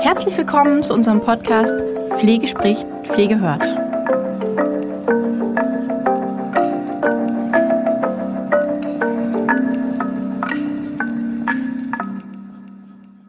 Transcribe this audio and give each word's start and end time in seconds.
Herzlich 0.00 0.36
willkommen 0.36 0.82
zu 0.82 0.92
unserem 0.92 1.20
Podcast 1.22 1.80
Pflege 2.18 2.46
spricht, 2.46 2.86
Pflege 3.04 3.40
hört. 3.40 3.62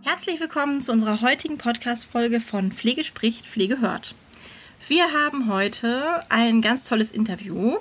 Herzlich 0.02 0.41
willkommen 0.41 0.82
zu 0.82 0.91
unserer 0.91 1.21
heutigen 1.21 1.57
Podcast-Folge 1.57 2.41
von 2.41 2.73
Pflege 2.73 3.05
spricht, 3.05 3.45
Pflege 3.45 3.80
hört. 3.80 4.14
Wir 4.89 5.05
haben 5.14 5.50
heute 5.50 6.04
ein 6.27 6.61
ganz 6.61 6.84
tolles 6.84 7.11
Interview, 7.11 7.77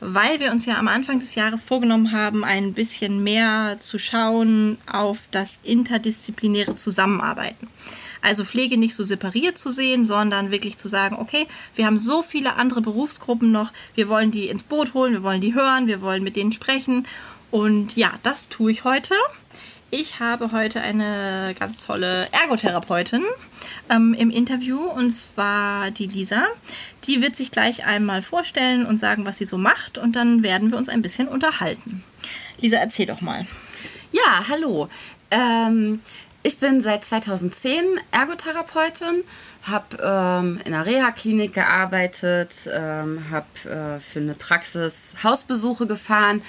weil 0.00 0.40
wir 0.40 0.50
uns 0.50 0.66
ja 0.66 0.78
am 0.78 0.88
Anfang 0.88 1.20
des 1.20 1.34
Jahres 1.34 1.62
vorgenommen 1.62 2.12
haben, 2.12 2.44
ein 2.44 2.72
bisschen 2.74 3.22
mehr 3.22 3.76
zu 3.80 3.98
schauen 3.98 4.78
auf 4.90 5.18
das 5.30 5.58
interdisziplinäre 5.62 6.76
Zusammenarbeiten. 6.76 7.68
Also 8.24 8.42
Pflege 8.42 8.78
nicht 8.78 8.94
so 8.94 9.04
separiert 9.04 9.58
zu 9.58 9.70
sehen, 9.70 10.06
sondern 10.06 10.50
wirklich 10.50 10.78
zu 10.78 10.88
sagen, 10.88 11.16
okay, 11.18 11.46
wir 11.74 11.84
haben 11.84 11.98
so 11.98 12.22
viele 12.22 12.56
andere 12.56 12.80
Berufsgruppen 12.80 13.52
noch, 13.52 13.70
wir 13.94 14.08
wollen 14.08 14.30
die 14.30 14.48
ins 14.48 14.62
Boot 14.62 14.94
holen, 14.94 15.12
wir 15.12 15.22
wollen 15.22 15.42
die 15.42 15.54
hören, 15.54 15.86
wir 15.86 16.00
wollen 16.00 16.22
mit 16.22 16.34
denen 16.34 16.52
sprechen. 16.52 17.06
Und 17.50 17.96
ja, 17.96 18.12
das 18.22 18.48
tue 18.48 18.72
ich 18.72 18.84
heute. 18.84 19.14
Ich 19.96 20.18
habe 20.18 20.50
heute 20.50 20.80
eine 20.80 21.54
ganz 21.56 21.78
tolle 21.78 22.26
Ergotherapeutin 22.32 23.22
ähm, 23.88 24.12
im 24.12 24.28
Interview 24.28 24.76
und 24.76 25.12
zwar 25.12 25.92
die 25.92 26.08
Lisa. 26.08 26.42
Die 27.04 27.22
wird 27.22 27.36
sich 27.36 27.52
gleich 27.52 27.86
einmal 27.86 28.20
vorstellen 28.20 28.86
und 28.86 28.98
sagen, 28.98 29.24
was 29.24 29.38
sie 29.38 29.44
so 29.44 29.56
macht 29.56 29.96
und 29.96 30.16
dann 30.16 30.42
werden 30.42 30.72
wir 30.72 30.78
uns 30.78 30.88
ein 30.88 31.00
bisschen 31.00 31.28
unterhalten. 31.28 32.02
Lisa, 32.60 32.78
erzähl 32.78 33.06
doch 33.06 33.20
mal. 33.20 33.46
Ja, 34.10 34.48
hallo. 34.48 34.88
Ähm, 35.30 36.00
ich 36.42 36.58
bin 36.58 36.80
seit 36.80 37.04
2010 37.04 37.84
Ergotherapeutin, 38.10 39.22
habe 39.62 39.96
ähm, 40.02 40.60
in 40.64 40.74
einer 40.74 40.84
Reha-Klinik 40.84 41.54
gearbeitet, 41.54 42.68
ähm, 42.70 43.24
habe 43.30 43.46
äh, 43.64 44.00
für 44.00 44.18
eine 44.18 44.34
Praxis 44.34 45.14
Hausbesuche 45.22 45.86
gefahren, 45.86 46.42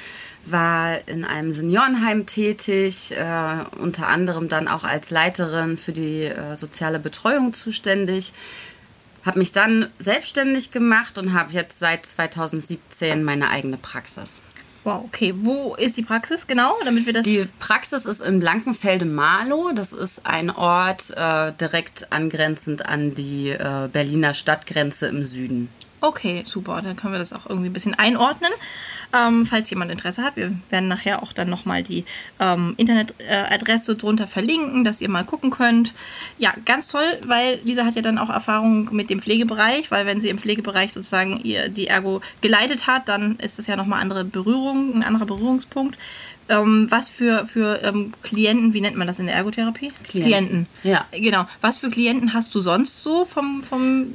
war 0.45 1.07
in 1.07 1.25
einem 1.25 1.51
Seniorenheim 1.51 2.25
tätig, 2.25 3.11
äh, 3.11 3.55
unter 3.79 4.07
anderem 4.07 4.49
dann 4.49 4.67
auch 4.67 4.83
als 4.83 5.09
Leiterin 5.09 5.77
für 5.77 5.91
die 5.91 6.23
äh, 6.23 6.55
soziale 6.55 6.99
Betreuung 6.99 7.53
zuständig. 7.53 8.33
Habe 9.25 9.39
mich 9.39 9.51
dann 9.51 9.87
selbstständig 9.97 10.71
gemacht 10.71 11.17
und 11.17 11.33
habe 11.33 11.51
jetzt 11.51 11.79
seit 11.79 12.05
2017 12.05 13.23
meine 13.23 13.49
eigene 13.49 13.77
Praxis. 13.77 14.41
Wow, 14.83 15.03
okay. 15.03 15.33
Wo 15.35 15.73
ist 15.73 15.97
die 15.97 16.03
Praxis 16.03 16.45
genau, 16.45 16.75
damit 16.85 17.07
wir 17.07 17.13
das... 17.13 17.23
Die 17.23 17.47
Praxis 17.57 18.05
ist 18.05 18.21
in 18.21 18.39
Blankenfelde-Marlow. 18.39 19.71
Das 19.73 19.93
ist 19.93 20.27
ein 20.27 20.51
Ort 20.51 21.09
äh, 21.09 21.53
direkt 21.53 22.11
angrenzend 22.11 22.85
an 22.85 23.15
die 23.15 23.49
äh, 23.49 23.89
Berliner 23.91 24.35
Stadtgrenze 24.35 25.07
im 25.07 25.23
Süden. 25.23 25.69
Okay, 26.01 26.43
super. 26.45 26.83
Dann 26.83 26.95
können 26.95 27.13
wir 27.13 27.19
das 27.19 27.33
auch 27.33 27.49
irgendwie 27.49 27.69
ein 27.69 27.73
bisschen 27.73 27.95
einordnen. 27.95 28.51
Ähm, 29.13 29.45
falls 29.45 29.69
jemand 29.69 29.91
Interesse 29.91 30.23
hat, 30.23 30.35
wir 30.35 30.51
werden 30.69 30.87
nachher 30.87 31.23
auch 31.23 31.33
dann 31.33 31.49
nochmal 31.49 31.83
die 31.83 32.05
ähm, 32.39 32.73
Internetadresse 32.77 33.93
äh, 33.93 33.95
drunter 33.95 34.27
verlinken, 34.27 34.83
dass 34.83 35.01
ihr 35.01 35.09
mal 35.09 35.25
gucken 35.25 35.51
könnt. 35.51 35.93
Ja, 36.37 36.53
ganz 36.65 36.87
toll, 36.87 37.19
weil 37.25 37.59
Lisa 37.63 37.85
hat 37.85 37.95
ja 37.95 38.01
dann 38.01 38.17
auch 38.17 38.29
Erfahrung 38.29 38.89
mit 38.93 39.09
dem 39.09 39.21
Pflegebereich, 39.21 39.91
weil 39.91 40.05
wenn 40.05 40.21
sie 40.21 40.29
im 40.29 40.39
Pflegebereich 40.39 40.93
sozusagen 40.93 41.39
ihr 41.41 41.69
die 41.69 41.87
Ergo 41.87 42.21
geleitet 42.41 42.87
hat, 42.87 43.07
dann 43.07 43.37
ist 43.37 43.59
das 43.59 43.67
ja 43.67 43.75
nochmal 43.75 44.01
andere 44.01 44.23
Berührung, 44.23 44.95
ein 44.95 45.03
anderer 45.03 45.25
Berührungspunkt. 45.25 45.97
Ähm, 46.47 46.87
was 46.89 47.09
für, 47.09 47.47
für 47.47 47.81
ähm, 47.83 48.11
Klienten, 48.21 48.73
wie 48.73 48.81
nennt 48.81 48.97
man 48.97 49.07
das 49.07 49.17
in 49.17 49.25
der 49.25 49.35
Ergotherapie? 49.35 49.91
Klienten. 50.03 50.31
Klienten. 50.31 50.67
Ja. 50.83 51.05
Genau. 51.11 51.47
Was 51.61 51.79
für 51.79 51.89
Klienten 51.89 52.33
hast 52.33 52.53
du 52.53 52.61
sonst 52.61 53.01
so 53.01 53.25
vom, 53.25 53.63
vom 53.63 54.13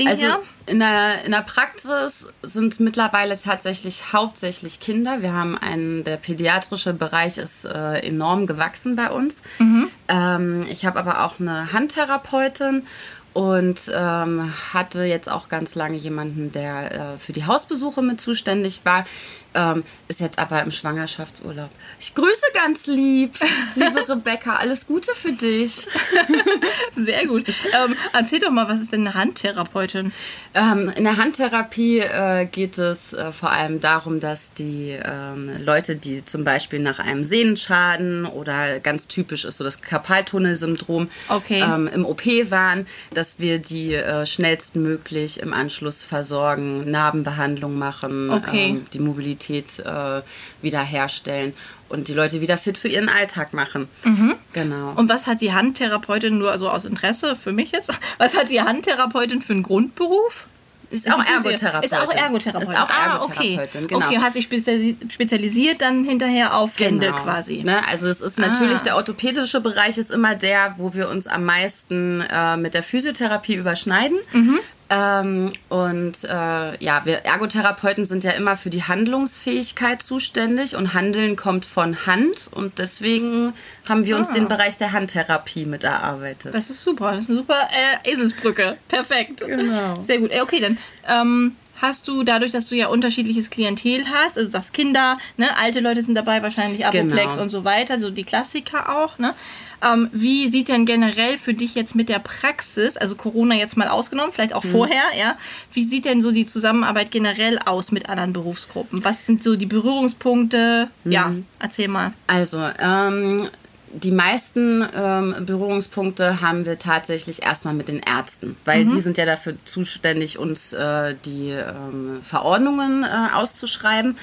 Ding 0.00 0.08
also, 0.08 0.22
her? 0.22 0.38
In 0.66 0.78
der, 0.78 1.24
in 1.24 1.32
der 1.32 1.42
Praxis 1.42 2.26
sind 2.42 2.72
es 2.72 2.80
mittlerweile 2.80 3.38
tatsächlich 3.38 4.12
hauptsächlich 4.12 4.80
Kinder. 4.80 5.20
Wir 5.20 5.32
haben 5.32 5.58
einen, 5.58 6.04
der 6.04 6.16
pädiatrische 6.16 6.94
Bereich 6.94 7.38
ist 7.38 7.64
äh, 7.64 7.98
enorm 7.98 8.46
gewachsen 8.46 8.96
bei 8.96 9.10
uns. 9.10 9.42
Mhm. 9.58 9.88
Ähm, 10.08 10.66
ich 10.70 10.86
habe 10.86 10.98
aber 10.98 11.24
auch 11.24 11.40
eine 11.40 11.72
Handtherapeutin 11.72 12.86
und 13.32 13.90
ähm, 13.94 14.52
hatte 14.72 15.04
jetzt 15.04 15.30
auch 15.30 15.48
ganz 15.48 15.74
lange 15.74 15.96
jemanden, 15.96 16.50
der 16.50 16.92
äh, 16.92 17.18
für 17.18 17.32
die 17.32 17.44
Hausbesuche 17.44 18.02
mit 18.02 18.20
zuständig 18.20 18.80
war. 18.84 19.04
Ähm, 19.52 19.82
ist 20.06 20.20
jetzt 20.20 20.38
aber 20.38 20.62
im 20.62 20.70
Schwangerschaftsurlaub. 20.70 21.70
Ich 21.98 22.14
grüße 22.14 22.46
ganz 22.54 22.86
lieb, 22.86 23.34
liebe 23.74 24.08
Rebecca. 24.08 24.56
Alles 24.56 24.86
Gute 24.86 25.12
für 25.14 25.32
dich. 25.32 25.88
Sehr 26.92 27.26
gut. 27.26 27.48
Ähm, 27.48 27.96
erzähl 28.12 28.38
doch 28.38 28.50
mal, 28.50 28.68
was 28.68 28.80
ist 28.80 28.92
denn 28.92 29.06
eine 29.06 29.14
Handtherapeutin? 29.14 30.12
Ähm, 30.54 30.92
in 30.94 31.02
der 31.02 31.16
Handtherapie 31.16 31.98
äh, 31.98 32.46
geht 32.46 32.78
es 32.78 33.12
äh, 33.12 33.32
vor 33.32 33.50
allem 33.50 33.80
darum, 33.80 34.20
dass 34.20 34.52
die 34.54 34.96
ähm, 35.02 35.50
Leute, 35.64 35.96
die 35.96 36.24
zum 36.24 36.44
Beispiel 36.44 36.78
nach 36.78 37.00
einem 37.00 37.24
Sehnenschaden 37.24 38.26
oder 38.26 38.78
ganz 38.78 39.08
typisch 39.08 39.44
ist 39.44 39.56
so 39.56 39.64
das 39.64 39.82
Karpaltunnelsyndrom 39.82 41.08
okay. 41.28 41.60
Ähm, 41.60 41.88
im 41.92 42.04
OP 42.04 42.24
waren, 42.50 42.86
dass 43.12 43.38
wir 43.38 43.58
die 43.58 43.94
äh, 43.94 44.26
schnellstmöglich 44.26 45.40
im 45.40 45.52
Anschluss 45.52 46.04
versorgen, 46.04 46.88
Narbenbehandlung 46.88 47.76
machen, 47.76 48.30
okay. 48.30 48.68
Ähm, 48.68 48.86
die 48.92 49.00
Mobilität 49.00 49.39
Mobilität 49.40 49.78
äh, 49.80 50.22
wiederherstellen 50.62 51.54
und 51.88 52.08
die 52.08 52.14
Leute 52.14 52.40
wieder 52.40 52.58
fit 52.58 52.78
für 52.78 52.88
ihren 52.88 53.08
Alltag 53.08 53.52
machen. 53.52 53.88
Mhm. 54.04 54.34
Genau. 54.52 54.92
Und 54.96 55.08
was 55.08 55.26
hat 55.26 55.40
die 55.40 55.52
Handtherapeutin 55.52 56.38
nur 56.38 56.58
so 56.58 56.68
aus 56.68 56.84
Interesse 56.84 57.36
für 57.36 57.52
mich 57.52 57.72
jetzt? 57.72 57.92
Was 58.18 58.36
hat 58.36 58.50
die 58.50 58.60
Handtherapeutin 58.60 59.40
für 59.40 59.54
einen 59.54 59.62
Grundberuf? 59.62 60.46
Ist, 60.90 61.06
ist 61.06 61.14
auch 61.14 61.24
Ergotherapeutin. 61.24 61.84
Ist 61.84 61.94
auch 61.94 62.12
Ergotherapeutin. 62.12 62.72
Ist 62.72 62.78
auch 62.78 62.90
Ergotherapeutin, 62.90 63.58
ah, 63.60 63.64
okay. 63.64 63.86
genau. 63.86 64.06
Okay, 64.06 64.18
hat 64.18 64.32
sich 64.32 64.44
spezialisiert 64.44 65.80
dann 65.80 66.04
hinterher 66.04 66.56
auf 66.56 66.74
genau. 66.74 67.02
Hände 67.02 67.12
quasi. 67.12 67.62
Ne? 67.62 67.86
Also 67.88 68.08
es 68.08 68.20
ist 68.20 68.38
natürlich, 68.38 68.80
ah. 68.80 68.84
der 68.84 68.96
orthopädische 68.96 69.60
Bereich 69.60 69.98
ist 69.98 70.10
immer 70.10 70.34
der, 70.34 70.74
wo 70.78 70.92
wir 70.92 71.08
uns 71.08 71.28
am 71.28 71.44
meisten 71.44 72.22
äh, 72.22 72.56
mit 72.56 72.74
der 72.74 72.82
Physiotherapie 72.82 73.54
überschneiden. 73.54 74.18
Mhm. 74.32 74.58
Ähm, 74.92 75.52
und 75.68 76.24
äh, 76.24 76.84
ja, 76.84 77.02
wir 77.04 77.18
Ergotherapeuten 77.18 78.06
sind 78.06 78.24
ja 78.24 78.32
immer 78.32 78.56
für 78.56 78.70
die 78.70 78.82
Handlungsfähigkeit 78.82 80.02
zuständig 80.02 80.74
und 80.74 80.94
Handeln 80.94 81.36
kommt 81.36 81.64
von 81.64 82.06
Hand 82.06 82.50
und 82.52 82.80
deswegen 82.80 83.52
haben 83.88 84.04
wir 84.04 84.16
ah. 84.16 84.18
uns 84.18 84.32
den 84.32 84.48
Bereich 84.48 84.78
der 84.78 84.90
Handtherapie 84.90 85.64
mit 85.64 85.84
erarbeitet. 85.84 86.52
Das 86.52 86.70
ist 86.70 86.82
super, 86.82 87.12
das 87.12 87.24
ist 87.24 87.30
eine 87.30 87.38
super 87.38 87.68
äh, 88.04 88.10
Eselsbrücke. 88.10 88.78
Perfekt. 88.88 89.46
Genau. 89.46 90.00
Sehr 90.00 90.18
gut. 90.18 90.32
Okay, 90.42 90.60
dann 90.60 90.78
ähm, 91.08 91.56
hast 91.80 92.08
du 92.08 92.22
dadurch, 92.22 92.52
dass 92.52 92.66
du 92.66 92.76
ja 92.76 92.88
unterschiedliches 92.88 93.50
Klientel 93.50 94.04
hast, 94.06 94.36
also 94.36 94.50
das 94.50 94.72
Kinder, 94.72 95.18
ne, 95.36 95.56
alte 95.56 95.80
Leute 95.80 96.02
sind 96.02 96.14
dabei, 96.14 96.42
wahrscheinlich 96.42 96.84
Apoplex 96.86 97.32
genau. 97.32 97.42
und 97.42 97.50
so 97.50 97.64
weiter, 97.64 97.98
so 97.98 98.10
die 98.10 98.24
Klassiker 98.24 98.96
auch, 98.98 99.18
ne? 99.18 99.34
Ähm, 99.82 100.10
wie 100.12 100.48
sieht 100.48 100.68
denn 100.68 100.84
generell 100.84 101.38
für 101.38 101.54
dich 101.54 101.74
jetzt 101.74 101.94
mit 101.94 102.10
der 102.10 102.18
Praxis, 102.18 102.98
also 102.98 103.14
Corona 103.14 103.54
jetzt 103.54 103.78
mal 103.78 103.88
ausgenommen, 103.88 104.30
vielleicht 104.32 104.52
auch 104.52 104.64
mhm. 104.64 104.72
vorher, 104.72 105.02
ja, 105.18 105.36
wie 105.72 105.84
sieht 105.84 106.04
denn 106.04 106.20
so 106.20 106.32
die 106.32 106.44
Zusammenarbeit 106.44 107.10
generell 107.10 107.58
aus 107.58 107.90
mit 107.90 108.10
anderen 108.10 108.34
Berufsgruppen? 108.34 109.02
Was 109.04 109.24
sind 109.24 109.42
so 109.42 109.56
die 109.56 109.66
Berührungspunkte? 109.66 110.90
Mhm. 111.04 111.12
Ja, 111.12 111.32
erzähl 111.58 111.88
mal. 111.88 112.12
Also, 112.26 112.60
ähm, 112.78 113.48
die 113.92 114.12
meisten 114.12 114.86
ähm, 114.94 115.34
Berührungspunkte 115.46 116.40
haben 116.40 116.64
wir 116.64 116.78
tatsächlich 116.78 117.42
erstmal 117.42 117.74
mit 117.74 117.88
den 117.88 117.98
Ärzten, 118.00 118.56
weil 118.64 118.84
mhm. 118.84 118.90
die 118.90 119.00
sind 119.00 119.18
ja 119.18 119.26
dafür 119.26 119.54
zuständig, 119.64 120.38
uns 120.38 120.72
äh, 120.72 121.14
die 121.24 121.50
ähm, 121.50 122.20
Verordnungen 122.22 123.04
äh, 123.04 123.34
auszuschreiben. 123.34 124.16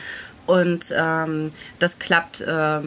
Und 0.46 0.94
ähm, 0.98 1.52
das 1.80 2.00
klappt 2.00 2.40
äh, 2.40 2.80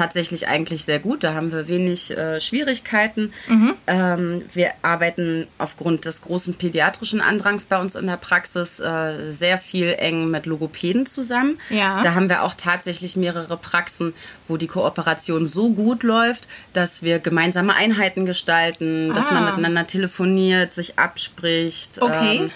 tatsächlich 0.00 0.48
eigentlich 0.48 0.86
sehr 0.86 0.98
gut. 0.98 1.22
Da 1.22 1.34
haben 1.34 1.52
wir 1.52 1.68
wenig 1.68 2.16
äh, 2.16 2.40
Schwierigkeiten. 2.40 3.34
Mhm. 3.48 3.74
Ähm, 3.86 4.42
wir 4.54 4.72
arbeiten 4.80 5.46
aufgrund 5.58 6.06
des 6.06 6.22
großen 6.22 6.54
pädiatrischen 6.54 7.20
Andrangs 7.20 7.64
bei 7.64 7.78
uns 7.78 7.94
in 7.94 8.06
der 8.06 8.16
Praxis 8.16 8.80
äh, 8.80 9.30
sehr 9.30 9.58
viel 9.58 9.94
eng 9.98 10.30
mit 10.30 10.46
Logopäden 10.46 11.04
zusammen. 11.04 11.58
Ja. 11.68 12.02
Da 12.02 12.14
haben 12.14 12.30
wir 12.30 12.44
auch 12.44 12.54
tatsächlich 12.54 13.14
mehrere 13.16 13.58
Praxen, 13.58 14.14
wo 14.48 14.56
die 14.56 14.68
Kooperation 14.68 15.46
so 15.46 15.68
gut 15.70 16.02
läuft, 16.02 16.48
dass 16.72 17.02
wir 17.02 17.18
gemeinsame 17.18 17.74
Einheiten 17.74 18.24
gestalten, 18.24 19.10
ah. 19.10 19.14
dass 19.14 19.30
man 19.30 19.44
miteinander 19.44 19.86
telefoniert, 19.86 20.72
sich 20.72 20.98
abspricht. 20.98 22.00
Okay. 22.00 22.36
Ähm, 22.36 22.50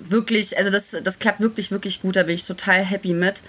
wirklich, 0.00 0.56
also 0.56 0.70
das, 0.70 0.96
das 1.02 1.18
klappt 1.18 1.40
wirklich, 1.40 1.72
wirklich 1.72 2.00
gut. 2.00 2.14
Da 2.14 2.22
bin 2.22 2.36
ich 2.36 2.44
total 2.44 2.84
happy 2.84 3.14
mit. 3.14 3.42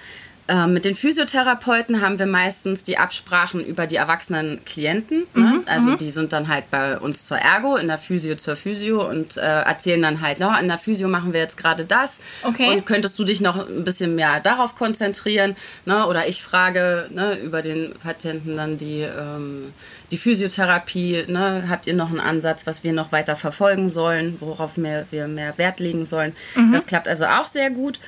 Äh, 0.50 0.66
mit 0.66 0.84
den 0.84 0.96
Physiotherapeuten 0.96 2.02
haben 2.02 2.18
wir 2.18 2.26
meistens 2.26 2.84
die 2.84 2.98
Absprachen 2.98 3.64
über 3.64 3.86
die 3.86 3.98
erwachsenen 3.98 4.66
Klienten. 4.66 5.28
Ne? 5.36 5.44
Mhm, 5.44 5.64
Also 5.68 5.96
die 5.96 6.10
sind 6.10 6.34
dann 6.34 6.48
halt 6.48 6.72
bei 6.72 6.98
uns 6.98 7.24
zur 7.24 7.38
Ergo, 7.38 7.76
in 7.76 7.88
der 7.88 8.00
Physio 8.00 8.34
zur 8.34 8.56
Physio 8.56 9.08
und 9.08 9.38
äh, 9.38 9.42
erzählen 9.42 10.02
dann 10.02 10.22
halt, 10.22 10.40
no, 10.40 10.52
in 10.60 10.68
der 10.68 10.80
Physio 10.80 11.08
machen 11.08 11.34
wir 11.34 11.40
jetzt 11.40 11.56
gerade 11.56 11.86
das. 11.86 12.20
Okay. 12.42 12.72
Und 12.72 12.88
könntest 12.88 13.20
du 13.20 13.26
dich 13.26 13.42
noch 13.42 13.68
ein 13.68 13.84
bisschen 13.84 14.16
mehr 14.16 14.40
darauf 14.40 14.74
konzentrieren? 14.76 15.56
Ne? 15.86 16.08
Oder 16.08 16.28
ich 16.28 16.42
frage 16.42 17.08
ne, 17.12 17.38
über 17.38 17.62
den 17.62 17.94
Patienten 18.02 18.58
dann 18.58 18.80
die, 18.80 19.02
ähm, 19.02 19.72
die 20.10 20.18
Physiotherapie. 20.18 21.26
Ne? 21.28 21.66
Habt 21.70 21.86
ihr 21.86 21.94
noch 21.94 22.10
einen 22.10 22.20
Ansatz, 22.22 22.66
was 22.66 22.84
wir 22.84 22.94
noch 22.94 23.12
weiter 23.12 23.36
verfolgen 23.36 23.90
sollen, 23.90 24.38
worauf 24.40 24.78
mehr, 24.78 25.06
wir 25.12 25.28
mehr 25.28 25.60
Wert 25.60 25.80
legen 25.80 26.08
sollen? 26.08 26.34
Das 26.72 26.88
klappt 26.88 27.08
also 27.08 27.26
auch 27.26 27.46
sehr 27.46 27.70
gut. 27.70 28.00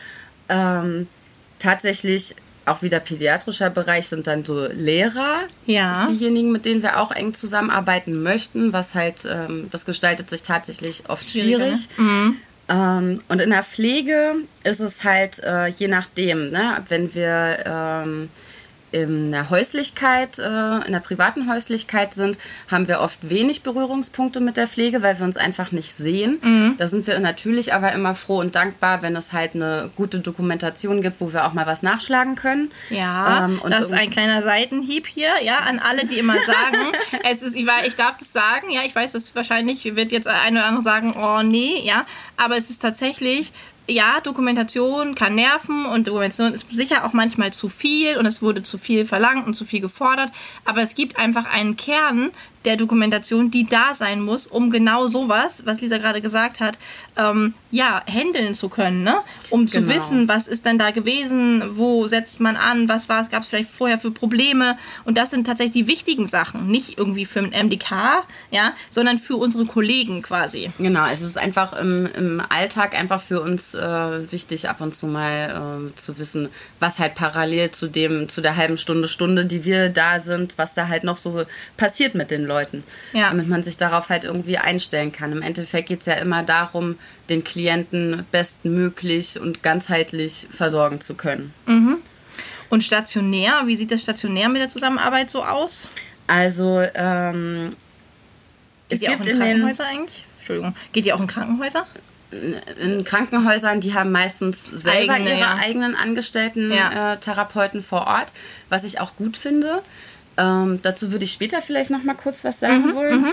Ähm, 0.50 1.08
tatsächlich 1.62 2.36
auch 2.66 2.82
wieder 2.84 3.00
pädiatrischer 3.00 3.70
Bereich 3.72 4.08
sind 4.08 4.28
dann 4.28 4.46
so 4.46 4.68
Lehrer, 4.72 5.40
Ja. 5.66 6.06
diejenigen, 6.08 6.52
mit 6.52 6.66
denen 6.66 6.84
wir 6.84 7.00
auch 7.00 7.12
eng 7.12 7.34
zusammenarbeiten 7.34 8.22
möchten, 8.22 8.72
was 8.72 8.94
halt, 8.94 9.26
ähm, 9.26 9.68
das 9.72 9.86
gestaltet 9.86 10.30
sich 10.30 10.44
tatsächlich 10.44 11.04
oft 11.10 11.30
schwierig. 11.30 11.88
Ähm, 12.70 13.20
und 13.28 13.42
in 13.42 13.50
der 13.50 13.64
Pflege 13.64 14.36
ist 14.64 14.80
es 14.80 15.04
halt 15.04 15.40
äh, 15.44 15.68
je 15.68 15.88
nachdem, 15.88 16.52
ne? 16.52 16.84
wenn 16.88 17.14
wir 17.16 17.58
ähm, 17.66 18.30
in 18.92 19.32
der 19.32 19.50
Häuslichkeit, 19.50 20.40
äh, 20.40 20.86
in 20.86 20.92
der 20.92 21.00
privaten 21.00 21.50
Häuslichkeit 21.50 22.14
sind, 22.14 22.38
haben 22.70 22.88
wir 22.88 23.00
oft 23.02 23.30
wenig 23.30 23.64
Berührungspunkte 23.64 24.40
mit 24.40 24.58
der 24.58 24.68
Pflege, 24.68 25.02
weil 25.02 25.18
wir 25.20 25.26
uns 25.26 25.38
einfach 25.38 25.72
nicht 25.72 25.94
sehen. 25.94 26.76
Da 26.78 26.88
sind 26.88 27.08
wir 27.08 27.20
natürlich 27.20 27.74
aber 27.74 27.92
immer 27.94 28.16
froh 28.16 28.40
und 28.40 28.56
dankbar, 28.56 29.02
wenn 29.02 29.16
es 29.16 29.34
halt 29.34 29.56
eine 29.56 29.90
gute 29.96 30.20
Dokumentation 30.20 31.02
gibt, 31.02 31.22
wo 31.22 31.34
wir 31.34 31.46
auch 31.46 31.54
mal 31.54 31.66
was 31.66 31.84
nachschlagen 31.84 32.36
können. 32.36 32.70
Ja, 32.90 33.46
Ähm, 33.46 33.62
und 33.64 33.72
das 33.72 33.88
ist 33.88 33.94
ein 33.94 34.10
kleiner 34.10 34.44
Seitenhieb 34.44 35.08
hier, 35.08 35.30
ja, 35.44 35.60
an 35.60 35.80
alle, 35.80 36.06
die 36.06 36.20
immer 36.20 36.36
sagen, 36.36 36.78
es 37.32 37.42
ist, 37.42 37.56
ich, 37.56 37.66
war, 37.66 37.86
ich 37.86 37.96
darf 37.96 38.18
das 38.18 38.34
sagen, 38.34 38.72
ja, 38.72 38.82
ich 38.86 38.96
weiß, 38.96 39.14
das 39.14 39.34
wahrscheinlich 39.36 39.96
wird 39.96 40.12
jetzt 40.12 40.28
ein 40.28 40.56
oder 40.56 40.66
andere 40.66 40.84
sagen, 40.84 41.16
oh 41.18 41.42
nee, 41.44 41.82
ja, 41.84 42.06
aber 42.38 42.58
es 42.58 42.70
ist 42.70 42.82
tatsächlich, 42.82 43.54
ja, 43.88 44.22
Dokumentation 44.22 45.16
kann 45.16 45.36
nerven 45.36 45.86
und 45.86 46.08
Dokumentation 46.08 46.54
ist 46.54 46.74
sicher 46.74 47.06
auch 47.06 47.14
manchmal 47.14 47.52
zu 47.52 47.68
viel 47.68 48.18
und 48.18 48.26
es 48.26 48.42
wurde 48.42 48.64
zu 48.64 48.78
viel 48.78 49.06
verlangt 49.06 49.48
und 49.48 49.56
zu 49.56 49.66
viel 49.66 49.82
gefordert, 49.82 50.32
aber 50.66 50.82
es 50.82 50.96
gibt 50.96 51.18
einfach 51.18 51.46
einen 51.46 51.78
Kern 51.78 52.32
der 52.66 52.78
Dokumentation, 52.78 53.50
die 53.50 53.66
da 53.66 53.96
sein 53.96 54.22
muss, 54.22 54.46
um 54.48 54.70
genau 54.70 55.08
sowas, 55.08 55.64
was 55.66 55.82
Lisa 55.82 55.98
gerade 55.98 56.22
gesagt 56.22 56.60
hat, 56.60 56.78
ähm, 57.18 57.54
ja, 57.72 58.04
handeln 58.08 58.54
zu 58.54 58.70
können, 58.70 59.04
ne? 59.04 59.16
um 59.50 59.68
zu 59.68 59.82
Genau. 59.82 59.96
wissen, 59.96 60.28
was 60.28 60.48
ist 60.48 60.66
denn 60.66 60.78
da 60.78 60.92
gewesen, 60.92 61.64
wo 61.78 62.08
setzt 62.08 62.40
man 62.40 62.56
an, 62.56 62.88
was 62.88 63.10
war 63.10 63.22
es, 63.22 63.30
gab 63.30 63.44
es 63.44 63.50
vielleicht 63.50 63.72
vorher 63.72 63.98
für 63.98 64.12
Probleme 64.12 64.78
und 65.06 65.18
das 65.18 65.32
sind 65.32 65.48
tatsächlich 65.48 65.86
die 65.86 65.88
wichtigen 65.88 66.28
Sachen, 66.28 66.68
nicht 66.68 66.98
irgendwie 67.00 67.26
für 67.26 67.40
ein 67.40 67.50
MDK, 67.68 68.24
ja, 68.52 68.74
sondern 68.92 69.18
für 69.18 69.38
unsere 69.38 69.66
Kollegen 69.66 70.22
quasi. 70.22 70.70
Genau, 70.78 71.06
es 71.08 71.22
ist 71.22 71.38
einfach 71.38 71.74
im, 71.74 72.08
im 72.16 72.42
Alltag 72.50 72.98
einfach 72.98 73.22
für 73.22 73.42
uns 73.42 73.74
äh, 73.74 74.32
wichtig, 74.32 74.70
ab 74.70 74.82
und 74.82 74.94
zu 74.94 75.08
mal 75.08 75.90
äh, 75.92 76.00
zu 76.00 76.20
wissen, 76.20 76.50
was 76.80 77.00
halt 77.00 77.16
parallel 77.16 77.72
zu 77.72 77.88
dem, 77.88 78.30
zu 78.30 78.42
der 78.42 78.56
halben 78.56 78.78
Stunde, 78.78 79.08
Stunde, 79.08 79.46
die 79.46 79.66
wir 79.66 79.90
da 79.90 80.20
sind, 80.20 80.58
was 80.58 80.74
da 80.76 80.88
halt 80.88 81.04
noch 81.04 81.18
so 81.18 81.42
passiert 81.78 82.14
mit 82.14 82.30
den 82.30 82.44
Leuten. 82.44 82.51
Ja. 83.14 83.30
Damit 83.30 83.48
man 83.48 83.64
sich 83.64 83.78
darauf 83.78 84.10
halt 84.10 84.24
irgendwie 84.24 84.58
einstellen 84.58 85.12
kann. 85.12 85.32
Im 85.32 85.42
Endeffekt 85.42 85.90
geht 85.90 86.02
es 86.02 86.06
ja 86.06 86.14
immer 86.14 86.44
darum, 86.44 86.98
den 87.30 87.44
Klienten 87.44 88.26
bestmöglich 88.32 89.40
und 89.40 89.64
ganzheitlich 89.64 90.48
versorgen 90.52 91.02
zu 91.02 91.16
können. 91.16 91.54
Und 92.70 92.84
stationär, 92.84 93.64
wie 93.66 93.76
sieht 93.76 93.92
das 93.92 94.02
stationär 94.02 94.50
mit 94.50 94.62
der 94.62 94.70
Zusammenarbeit 94.70 95.30
so 95.30 95.44
aus? 95.44 95.90
Also 96.28 96.82
ähm, 96.94 97.72
es 98.90 99.00
Geht 99.00 99.10
auch 99.10 99.14
gibt 99.14 99.26
in 99.28 99.34
in 99.34 99.40
den 99.40 99.48
Krankenhäuser 99.48 99.86
eigentlich? 99.86 100.26
Entschuldigung, 100.38 100.76
geht 100.92 101.06
ihr 101.06 101.16
auch 101.16 101.22
in 101.22 101.28
Krankenhäuser? 101.28 101.86
in 102.82 103.04
Krankenhäusern, 103.04 103.82
die 103.82 103.94
haben 103.94 104.12
meistens 104.12 104.66
selber 104.66 105.14
Eigene, 105.14 105.32
ihre 105.32 105.40
ja. 105.40 105.56
eigenen 105.56 105.96
angestellten 105.96 106.72
Ja. 106.72 107.14
äh, 107.14 107.18
Therapeuten 107.18 107.82
vor 107.82 108.08
Ort, 108.08 108.32
was 108.70 108.84
ich 108.86 109.00
auch 109.02 109.16
gut 109.18 109.36
finde. 109.36 109.82
Ähm, 110.38 110.80
dazu 110.82 111.12
würde 111.12 111.26
ich 111.26 111.34
später 111.34 111.62
vielleicht 111.62 111.90
noch 111.90 112.04
mal 112.04 112.16
kurz 112.16 112.44
was 112.44 112.60
sagen 112.60 112.88
Mhm, 112.88 112.96
wollen. 112.96 113.26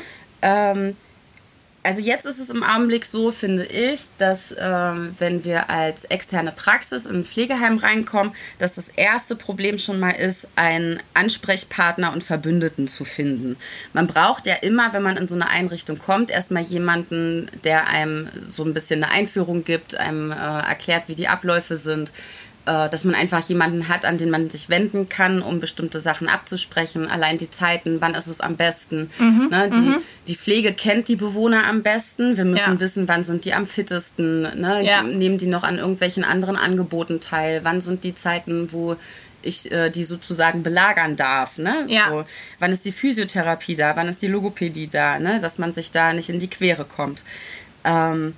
Ähm, 0.43 0.95
also 1.85 2.01
jetzt 2.01 2.27
ist 2.27 2.39
es 2.39 2.51
im 2.51 2.63
Augenblick 2.63 3.05
so, 3.05 3.31
finde 3.31 3.65
ich, 3.65 4.01
dass 4.19 4.55
ähm, 4.59 5.15
wenn 5.19 5.45
wir 5.45 5.71
als 5.71 6.05
externe 6.07 6.53
Praxis 6.53 7.07
in 7.07 7.21
ein 7.21 7.25
Pflegeheim 7.25 7.79
reinkommen, 7.79 8.35
dass 8.59 8.75
das 8.75 8.89
erste 8.91 9.37
Problem 9.37 9.79
schon 9.79 9.99
mal 9.99 10.11
ist, 10.11 10.49
einen 10.57 11.01
Ansprechpartner 11.15 12.13
und 12.13 12.23
Verbündeten 12.23 12.89
zu 12.89 13.05
finden. 13.05 13.57
Man 13.95 14.07
braucht 14.07 14.47
ja 14.47 14.57
immer, 14.57 14.93
wenn 14.93 15.03
man 15.03 15.17
in 15.17 15.27
so 15.27 15.35
eine 15.35 15.49
Einrichtung 15.49 15.99
kommt, 15.99 16.31
erstmal 16.31 16.63
jemanden, 16.65 17.49
der 17.65 17.87
einem 17.87 18.29
so 18.51 18.65
ein 18.65 18.75
bisschen 18.75 19.03
eine 19.03 19.13
Einführung 19.13 19.65
gibt, 19.65 19.95
einem 19.95 20.33
äh, 20.33 20.35
erklärt, 20.35 21.05
wie 21.07 21.15
die 21.15 21.29
Abläufe 21.29 21.77
sind 21.77 22.13
dass 22.91 23.05
man 23.05 23.15
einfach 23.15 23.43
jemanden 23.49 23.89
hat, 23.89 24.05
an 24.05 24.19
den 24.19 24.31
man 24.31 24.51
sich 24.51 24.69
wenden 24.69 25.09
kann, 25.09 25.41
um 25.43 25.59
bestimmte 25.61 26.01
Sachen 26.01 26.29
abzusprechen. 26.29 27.09
Allein 27.11 27.39
die 27.39 27.51
Zeiten, 27.51 28.01
wann 28.01 28.15
ist 28.15 28.27
es 28.27 28.41
am 28.41 28.57
besten. 28.57 29.11
ne? 29.19 29.71
die, 29.75 29.95
die 30.29 30.35
Pflege 30.37 30.73
kennt 30.75 31.09
die 31.09 31.17
Bewohner 31.17 31.67
am 31.67 31.83
besten. 31.83 32.37
Wir 32.37 32.45
müssen 32.45 32.75
Ja. 32.75 32.81
wissen, 32.81 33.09
wann 33.09 33.25
sind 33.25 33.45
die 33.45 33.55
am 33.55 33.67
fittesten. 33.67 34.43
Ne? 34.61 34.85
Ja. 34.85 35.03
Nehmen 35.03 35.39
die 35.39 35.47
noch 35.47 35.63
an 35.63 35.79
irgendwelchen 35.79 36.25
anderen 36.25 36.57
Angeboten 36.57 37.21
teil? 37.21 37.61
Wann 37.65 37.81
sind 37.81 38.05
die 38.05 38.15
Zeiten, 38.15 38.71
wo 38.73 38.97
ich 39.41 39.71
äh, 39.71 39.89
die 39.89 40.05
sozusagen 40.05 40.63
belagern 40.65 41.15
darf. 41.17 41.59
Ne? 41.59 41.87
Ja. 41.89 42.09
So, 42.11 42.25
wann 42.59 42.73
ist 42.73 42.85
die 42.85 42.93
Physiotherapie 42.93 43.77
da? 43.77 43.95
Wann 43.97 44.09
ist 44.09 44.21
die 44.21 44.27
Logopädie 44.27 44.89
da? 44.89 45.19
Ne? 45.21 45.39
Dass 45.41 45.59
man 45.59 45.73
sich 45.73 45.91
da 45.93 46.13
nicht 46.13 46.29
in 46.29 46.41
die 46.41 46.51
Quere 46.51 46.85
kommt. 46.85 47.23
Ähm, 47.85 48.35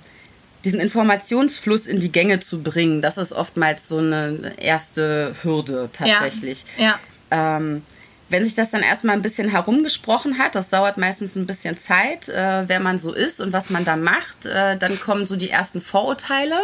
diesen 0.63 0.79
Informationsfluss 0.79 1.87
in 1.87 1.99
die 1.99 2.11
Gänge 2.11 2.39
zu 2.39 2.61
bringen, 2.61 3.01
das 3.01 3.17
ist 3.17 3.33
oftmals 3.33 3.87
so 3.87 3.97
eine 3.97 4.53
erste 4.57 5.35
Hürde 5.41 5.89
tatsächlich. 5.91 6.65
Ja. 6.77 6.99
Ähm, 7.31 7.83
wenn 8.31 8.43
sich 8.45 8.55
das 8.55 8.71
dann 8.71 8.81
erstmal 8.81 9.15
ein 9.15 9.21
bisschen 9.21 9.49
herumgesprochen 9.49 10.37
hat, 10.37 10.55
das 10.55 10.69
dauert 10.69 10.97
meistens 10.97 11.35
ein 11.35 11.45
bisschen 11.45 11.77
Zeit, 11.77 12.29
äh, 12.29 12.63
wer 12.67 12.79
man 12.79 12.97
so 12.97 13.13
ist 13.13 13.41
und 13.41 13.53
was 13.53 13.69
man 13.69 13.85
da 13.85 13.95
macht, 13.95 14.45
äh, 14.45 14.77
dann 14.77 14.99
kommen 14.99 15.25
so 15.25 15.35
die 15.35 15.49
ersten 15.49 15.81
Vorurteile, 15.81 16.55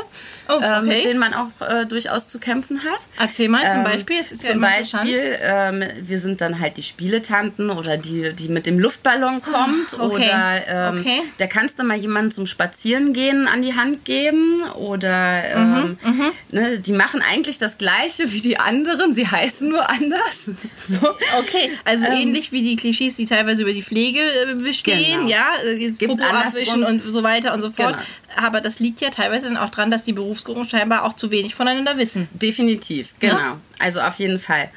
Oh, 0.50 0.60
äh, 0.62 0.82
mit 0.82 0.92
okay. 0.98 1.02
denen 1.04 1.20
man 1.20 1.34
auch 1.34 1.50
äh, 1.62 1.86
durchaus 1.86 2.28
zu 2.28 2.40
kämpfen 2.40 2.84
hat. 2.84 3.08
Erzähl 3.20 3.50
mal 3.50 3.68
zum 3.68 3.78
Ähm, 3.80 3.84
Beispiel. 3.84 4.18
Es 4.20 4.32
ist 4.32 4.44
ja 4.44 4.50
zum 4.52 4.58
immer 4.60 4.68
Beispiel, 4.70 5.38
ähm, 5.42 5.84
wir 6.02 6.20
sind 6.20 6.42
dann 6.42 6.60
halt 6.60 6.78
die 6.78 6.84
Spieletanten 6.84 7.70
oder 7.70 7.98
die, 7.98 8.34
die 8.34 8.48
mit 8.50 8.66
dem 8.66 8.80
Luftballon 8.80 9.42
kommt. 9.42 9.94
Ah, 9.98 10.04
okay. 10.04 10.16
Oder 10.16 10.62
ähm, 10.68 11.00
Okay. 11.00 11.22
da 11.38 11.48
kannst 11.48 11.80
du 11.80 11.84
mal 11.84 11.98
jemanden 11.98 12.32
zum 12.32 12.46
Spazierengehen 12.48 13.48
an 13.48 13.62
die 13.62 13.76
Hand 13.76 14.06
geben. 14.06 14.62
Oder 14.76 15.18
Mhm, 15.58 15.98
ähm, 16.06 16.32
ne, 16.52 16.80
die 16.80 16.92
machen 16.94 17.22
eigentlich 17.22 17.58
das 17.58 17.78
Gleiche 17.78 18.32
wie 18.32 18.42
die 18.42 18.60
anderen, 18.60 19.14
sie 19.14 19.28
heißen 19.32 19.68
nur 19.68 19.90
anders. 19.90 20.52
So. 20.76 20.96
Okay, 21.40 21.57
also 21.86 22.06
ähnlich 22.08 22.52
wie 22.52 22.62
die 22.62 22.76
Klischees, 22.76 23.16
die 23.16 23.26
teilweise 23.26 23.64
über 23.64 23.74
die 23.74 23.84
Pflege 23.84 24.20
äh, 24.20 24.56
bestehen, 24.56 25.22
Genau. 25.22 25.30
ja, 25.30 25.46
äh, 25.66 25.92
Popo 25.92 26.22
abwischen 26.24 26.84
und 26.84 27.02
so 27.06 27.24
weiter 27.24 27.54
und 27.54 27.62
so 27.62 27.70
fort. 27.72 27.94
Genau. 27.96 28.48
Aber 28.48 28.62
das 28.62 28.80
liegt 28.80 29.02
ja 29.02 29.10
teilweise 29.10 29.46
dann 29.48 29.58
auch 29.58 29.70
dran, 29.70 29.90
dass 29.92 30.04
die 30.04 30.14
Berufsgruppen 30.14 30.68
scheinbar 30.68 31.04
auch 31.04 31.14
zu 31.14 31.32
wenig 31.32 31.56
voneinander 31.56 31.98
wissen. 31.98 32.28
Definitiv, 32.34 33.14
genau. 33.20 33.58
Also 33.80 34.02
auf 34.02 34.20
jeden 34.20 34.40
Fall. 34.40 34.70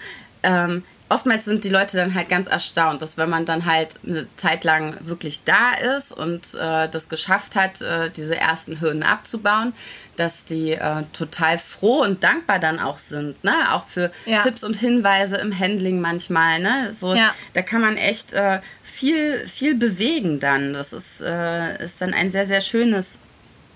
Ähm, 0.43 0.83
oftmals 1.11 1.45
sind 1.45 1.65
die 1.65 1.69
Leute 1.69 1.97
dann 1.99 2.15
halt 2.15 2.29
ganz 2.31 2.47
erstaunt, 2.47 3.03
dass 3.03 3.19
wenn 3.19 3.29
man 3.29 3.45
dann 3.45 3.67
halt 3.67 3.97
eine 4.07 4.27
Zeit 4.37 4.65
lang 4.65 4.97
wirklich 5.01 5.43
da 5.45 5.73
ist 5.97 6.13
und 6.13 6.55
äh, 6.55 6.89
das 6.89 7.09
geschafft 7.11 7.57
hat, 7.57 7.83
äh, 7.83 8.09
diese 8.11 8.37
ersten 8.37 8.81
Hürden 8.81 9.03
abzubauen, 9.03 9.75
dass 10.17 10.45
die 10.45 10.71
äh, 10.73 11.03
total 11.13 11.59
froh 11.59 12.03
und 12.03 12.23
dankbar 12.25 12.61
dann 12.61 12.79
auch 12.79 12.99
sind, 12.99 13.43
ne? 13.45 13.53
Auch 13.73 13.87
für 13.87 14.11
Ja. 14.25 14.43
Tipps 14.43 14.63
und 14.65 14.77
Hinweise 14.77 15.37
im 15.37 15.57
Handling 15.59 16.01
manchmal, 16.01 16.61
ne? 16.61 16.93
So, 16.97 17.15
Ja. 17.15 17.35
da 17.55 17.63
kann 17.63 17.81
man 17.81 17.97
echt 17.97 18.33
äh, 18.33 18.61
viel, 18.83 19.47
viel 19.49 19.75
bewegen 19.75 20.39
dann. 20.41 20.73
Das 20.75 20.93
ist, 20.93 21.21
äh, 21.21 21.83
ist 21.85 22.01
dann 22.01 22.15
ein 22.15 22.31
sehr, 22.31 22.47
sehr 22.47 22.61
schönes 22.61 23.19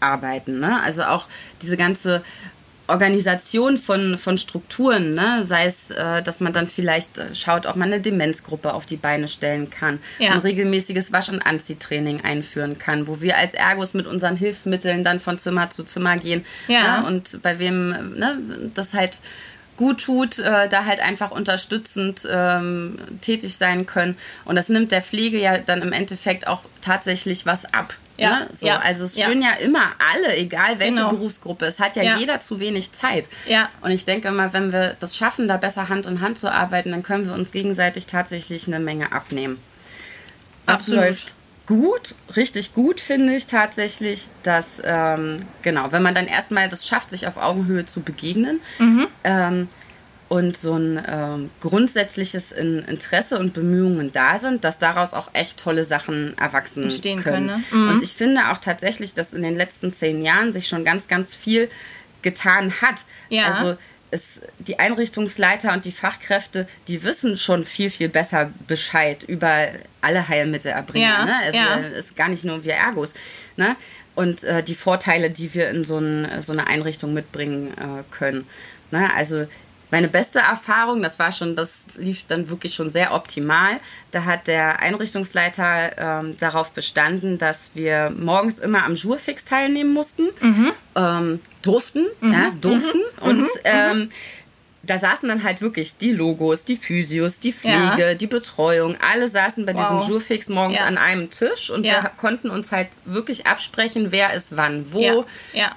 Arbeiten, 0.01 0.61
ne? 0.61 0.81
Also 0.83 1.03
auch 1.03 1.27
diese 1.63 1.77
ganze 1.77 2.23
Organisation 2.87 3.79
von, 3.79 4.19
von 4.19 4.37
Strukturen, 4.37 5.15
ne? 5.15 5.43
sei 5.45 5.67
es, 5.67 5.91
äh, 5.91 6.23
dass 6.23 6.41
man 6.41 6.53
dann 6.53 6.67
vielleicht 6.69 7.19
äh, 7.19 7.35
schaut, 7.35 7.65
ob 7.67 7.77
man 7.77 7.93
eine 7.93 8.01
Demenzgruppe 8.03 8.75
auf 8.75 8.85
die 8.87 8.97
Beine 8.97 9.29
stellen 9.29 9.71
kann, 9.71 9.99
Ja. 10.19 10.33
ein 10.33 10.39
regelmäßiges 10.41 11.13
Wasch- 11.13 11.31
und 11.31 11.41
Anziehtraining 11.41 12.21
einführen 12.23 12.79
kann, 12.79 13.07
wo 13.07 13.21
wir 13.21 13.39
als 13.39 13.55
Ergos 13.55 13.95
mit 13.95 14.07
unseren 14.07 14.37
Hilfsmitteln 14.37 15.03
dann 15.03 15.19
von 15.19 15.39
Zimmer 15.39 15.71
zu 15.71 15.85
Zimmer 15.85 16.17
gehen 16.19 16.45
Ja. 16.69 17.01
ne? 17.01 17.07
und 17.07 17.41
bei 17.43 17.59
wem 17.59 18.17
ne, 18.19 18.39
das 18.75 18.93
halt 18.93 19.19
gut 19.77 20.03
tut, 20.05 20.39
äh, 20.39 20.69
da 20.69 20.85
halt 20.85 21.01
einfach 21.01 21.31
unterstützend 21.33 22.29
ähm, 22.31 22.97
tätig 23.23 23.57
sein 23.57 23.87
können. 23.87 24.17
Und 24.45 24.55
das 24.57 24.69
nimmt 24.69 24.93
der 24.93 25.03
Pflege 25.03 25.41
ja 25.41 25.59
dann 25.59 25.83
im 25.83 25.93
Endeffekt 25.93 26.47
auch 26.47 26.61
tatsächlich 26.81 27.45
was 27.47 27.65
ab. 27.75 27.95
Ja, 28.17 28.41
ne? 28.41 28.49
so, 28.53 28.67
ja, 28.67 28.79
also 28.79 29.05
es 29.05 29.15
stöhnen 29.15 29.43
ja. 29.43 29.51
ja. 29.59 29.65
immer 29.65 29.93
alle, 29.99 30.37
egal 30.37 30.79
welche 30.79 30.97
genau. 30.97 31.11
Berufsgruppe. 31.11 31.67
Es 31.67 31.81
hat 31.81 31.97
ja, 31.97 32.03
ja, 32.03 32.17
jeder 32.17 32.41
zu 32.41 32.61
wenig 32.61 32.93
Zeit. 32.93 33.29
Ja. 33.47 33.69
Und 33.81 33.91
ich 33.91 34.05
denke 34.05 34.29
immer, 34.29 34.53
wenn 34.53 34.73
wir 34.73 34.97
das 35.01 35.17
schaffen, 35.17 35.49
da 35.49 35.57
besser 35.57 35.89
Hand 35.89 36.07
in 36.07 36.21
Hand 36.21 36.39
zu 36.39 36.51
arbeiten, 36.51 36.93
dann 36.93 37.03
können 37.03 37.27
wir 37.27 37.35
uns 37.35 37.51
gegenseitig 37.53 38.07
tatsächlich 38.07 38.67
eine 38.69 38.79
Menge 38.79 39.13
abnehmen. 39.13 39.61
Was 40.67 40.81
Absolut. 40.81 41.01
läuft 41.01 41.35
gut, 41.67 42.15
richtig 42.37 42.75
gut 42.75 43.01
finde 43.01 43.35
ich 43.35 43.47
tatsächlich, 43.47 44.29
dass, 44.43 44.81
ähm, 44.85 45.41
genau, 45.63 45.93
wenn 45.93 46.03
man 46.03 46.15
dann 46.15 46.27
erstmal 46.27 46.69
das 46.69 46.87
schafft, 46.87 47.11
sich 47.11 47.27
auf 47.27 47.37
Augenhöhe 47.37 47.87
zu 47.87 48.01
begegnen, 48.01 48.61
mhm. 48.79 49.07
ähm, 49.25 49.69
und 50.35 50.57
so 50.57 50.75
ein 50.75 51.01
ähm, 51.09 51.51
grundsätzliches 51.61 52.51
Interesse 52.51 53.39
und 53.39 53.55
Bemühungen 53.55 54.11
da 54.11 54.37
sind, 54.41 54.65
dass 54.65 54.79
daraus 54.81 55.13
auch 55.13 55.31
echt 55.33 55.61
tolle 55.61 55.85
Sachen 55.85 56.37
erwachsen 56.37 56.85
Entstehen 56.85 57.23
können. 57.23 57.47
können 57.47 57.65
ne? 57.71 57.77
mhm. 57.79 57.89
Und 57.91 58.03
ich 58.03 58.15
finde 58.15 58.51
auch 58.51 58.59
tatsächlich, 58.59 59.15
dass 59.15 59.33
in 59.33 59.43
den 59.43 59.55
letzten 59.55 59.93
zehn 59.93 60.23
Jahren 60.23 60.53
sich 60.53 60.67
schon 60.67 60.85
ganz, 60.85 61.07
ganz 61.07 61.37
viel 61.37 61.71
getan 62.23 62.73
hat. 62.83 63.05
Ja. 63.29 63.47
Also 63.47 63.77
es, 64.11 64.41
die 64.59 64.81
Einrichtungsleiter 64.81 65.73
und 65.73 65.85
die 65.85 65.93
Fachkräfte, 65.93 66.67
die 66.89 67.05
wissen 67.05 67.37
schon 67.37 67.65
viel, 67.65 67.89
viel 67.89 68.09
besser 68.09 68.51
Bescheid 68.67 69.23
über 69.23 69.69
alle 70.01 70.27
Heilmittelerbringer. 70.27 71.07
Ja. 71.07 71.25
Ne? 71.27 71.37
Also 71.45 71.59
ja. 71.59 71.77
ist 71.77 72.17
gar 72.17 72.29
nicht 72.29 72.45
nur 72.45 72.65
wir 72.65 72.75
Ergos. 72.75 73.15
Ne? 73.57 73.77
Und 74.17 74.43
äh, 74.43 74.65
die 74.65 74.75
Vorteile, 74.75 75.31
die 75.31 75.55
wir 75.55 75.69
in 75.71 75.85
so, 75.85 75.99
ein, 75.99 76.27
so 76.43 76.51
eine 76.51 76.67
Einrichtung 76.67 77.15
mitbringen 77.15 77.69
äh, 77.79 78.03
können. 78.11 78.49
Ne? 78.91 79.15
Also 79.15 79.47
meine 79.95 80.09
beste 80.09 80.41
Erfahrung, 80.41 81.03
das 81.03 81.21
war 81.21 81.31
schon, 81.31 81.55
das 81.55 81.85
lief 81.99 82.27
dann 82.27 82.51
wirklich 82.51 82.75
schon 82.75 82.91
sehr 82.91 83.15
optimal. 83.15 83.79
Da 84.11 84.25
hat 84.25 84.49
der 84.49 84.81
Einrichtungsleiter 84.81 85.97
ähm, 85.97 86.37
darauf 86.37 86.73
bestanden, 86.73 87.39
dass 87.39 87.71
wir 87.75 88.11
morgens 88.11 88.59
immer 88.59 88.85
am 88.87 88.97
Jurfix 88.97 89.45
teilnehmen 89.45 89.93
mussten, 89.95 90.31
mhm. 90.41 90.73
ähm, 90.97 91.41
durften, 91.63 92.07
mhm. 92.21 92.33
ja, 92.33 92.51
durften 92.61 92.99
mhm. 92.99 93.29
und 93.29 93.41
mhm. 93.43 93.49
ähm, 93.63 94.11
da 94.87 94.99
saßen 94.99 95.29
dann 95.29 95.43
halt 95.43 95.61
wirklich 95.61 95.97
die 95.97 96.13
Logos, 96.13 96.65
die 96.65 96.77
Physios, 96.77 97.41
die 97.41 97.53
Pflege, 97.53 98.09
ja. 98.09 98.15
die 98.15 98.27
Betreuung, 98.27 98.97
alle 99.01 99.29
saßen 99.29 99.65
bei 99.67 99.75
wow. 99.75 99.81
diesem 99.81 100.11
Jurfix 100.13 100.49
morgens 100.49 100.79
ja. 100.79 100.87
an 100.87 100.99
einem 100.99 101.31
Tisch 101.31 101.71
und 101.71 101.85
ja. 101.85 102.03
wir 102.03 102.11
konnten 102.17 102.51
uns 102.51 102.73
halt 102.73 102.89
wirklich 103.05 103.47
absprechen, 103.47 104.13
wer 104.13 104.33
ist 104.33 104.57
wann 104.57 104.93
wo. 104.93 105.25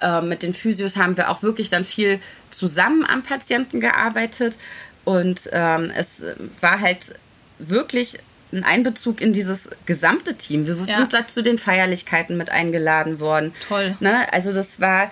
Äh, 0.01 0.21
mit 0.21 0.43
den 0.43 0.53
Physios 0.53 0.97
haben 0.97 1.17
wir 1.17 1.29
auch 1.29 1.43
wirklich 1.43 1.69
dann 1.69 1.85
viel 1.85 2.19
zusammen 2.49 3.05
am 3.05 3.23
Patienten 3.23 3.79
gearbeitet 3.79 4.57
und 5.03 5.49
ähm, 5.51 5.91
es 5.95 6.21
war 6.61 6.81
halt 6.81 7.15
wirklich 7.59 8.19
ein 8.51 8.63
Einbezug 8.63 9.21
in 9.21 9.33
dieses 9.33 9.69
gesamte 9.85 10.35
Team. 10.35 10.67
Wir 10.67 10.75
sind 10.75 11.13
da 11.13 11.27
zu 11.27 11.43
den 11.43 11.57
Feierlichkeiten 11.57 12.37
mit 12.37 12.49
eingeladen 12.49 13.19
worden. 13.19 13.53
Toll. 13.67 13.97
Ne? 13.99 14.31
Also 14.31 14.53
das 14.53 14.79
war 14.79 15.11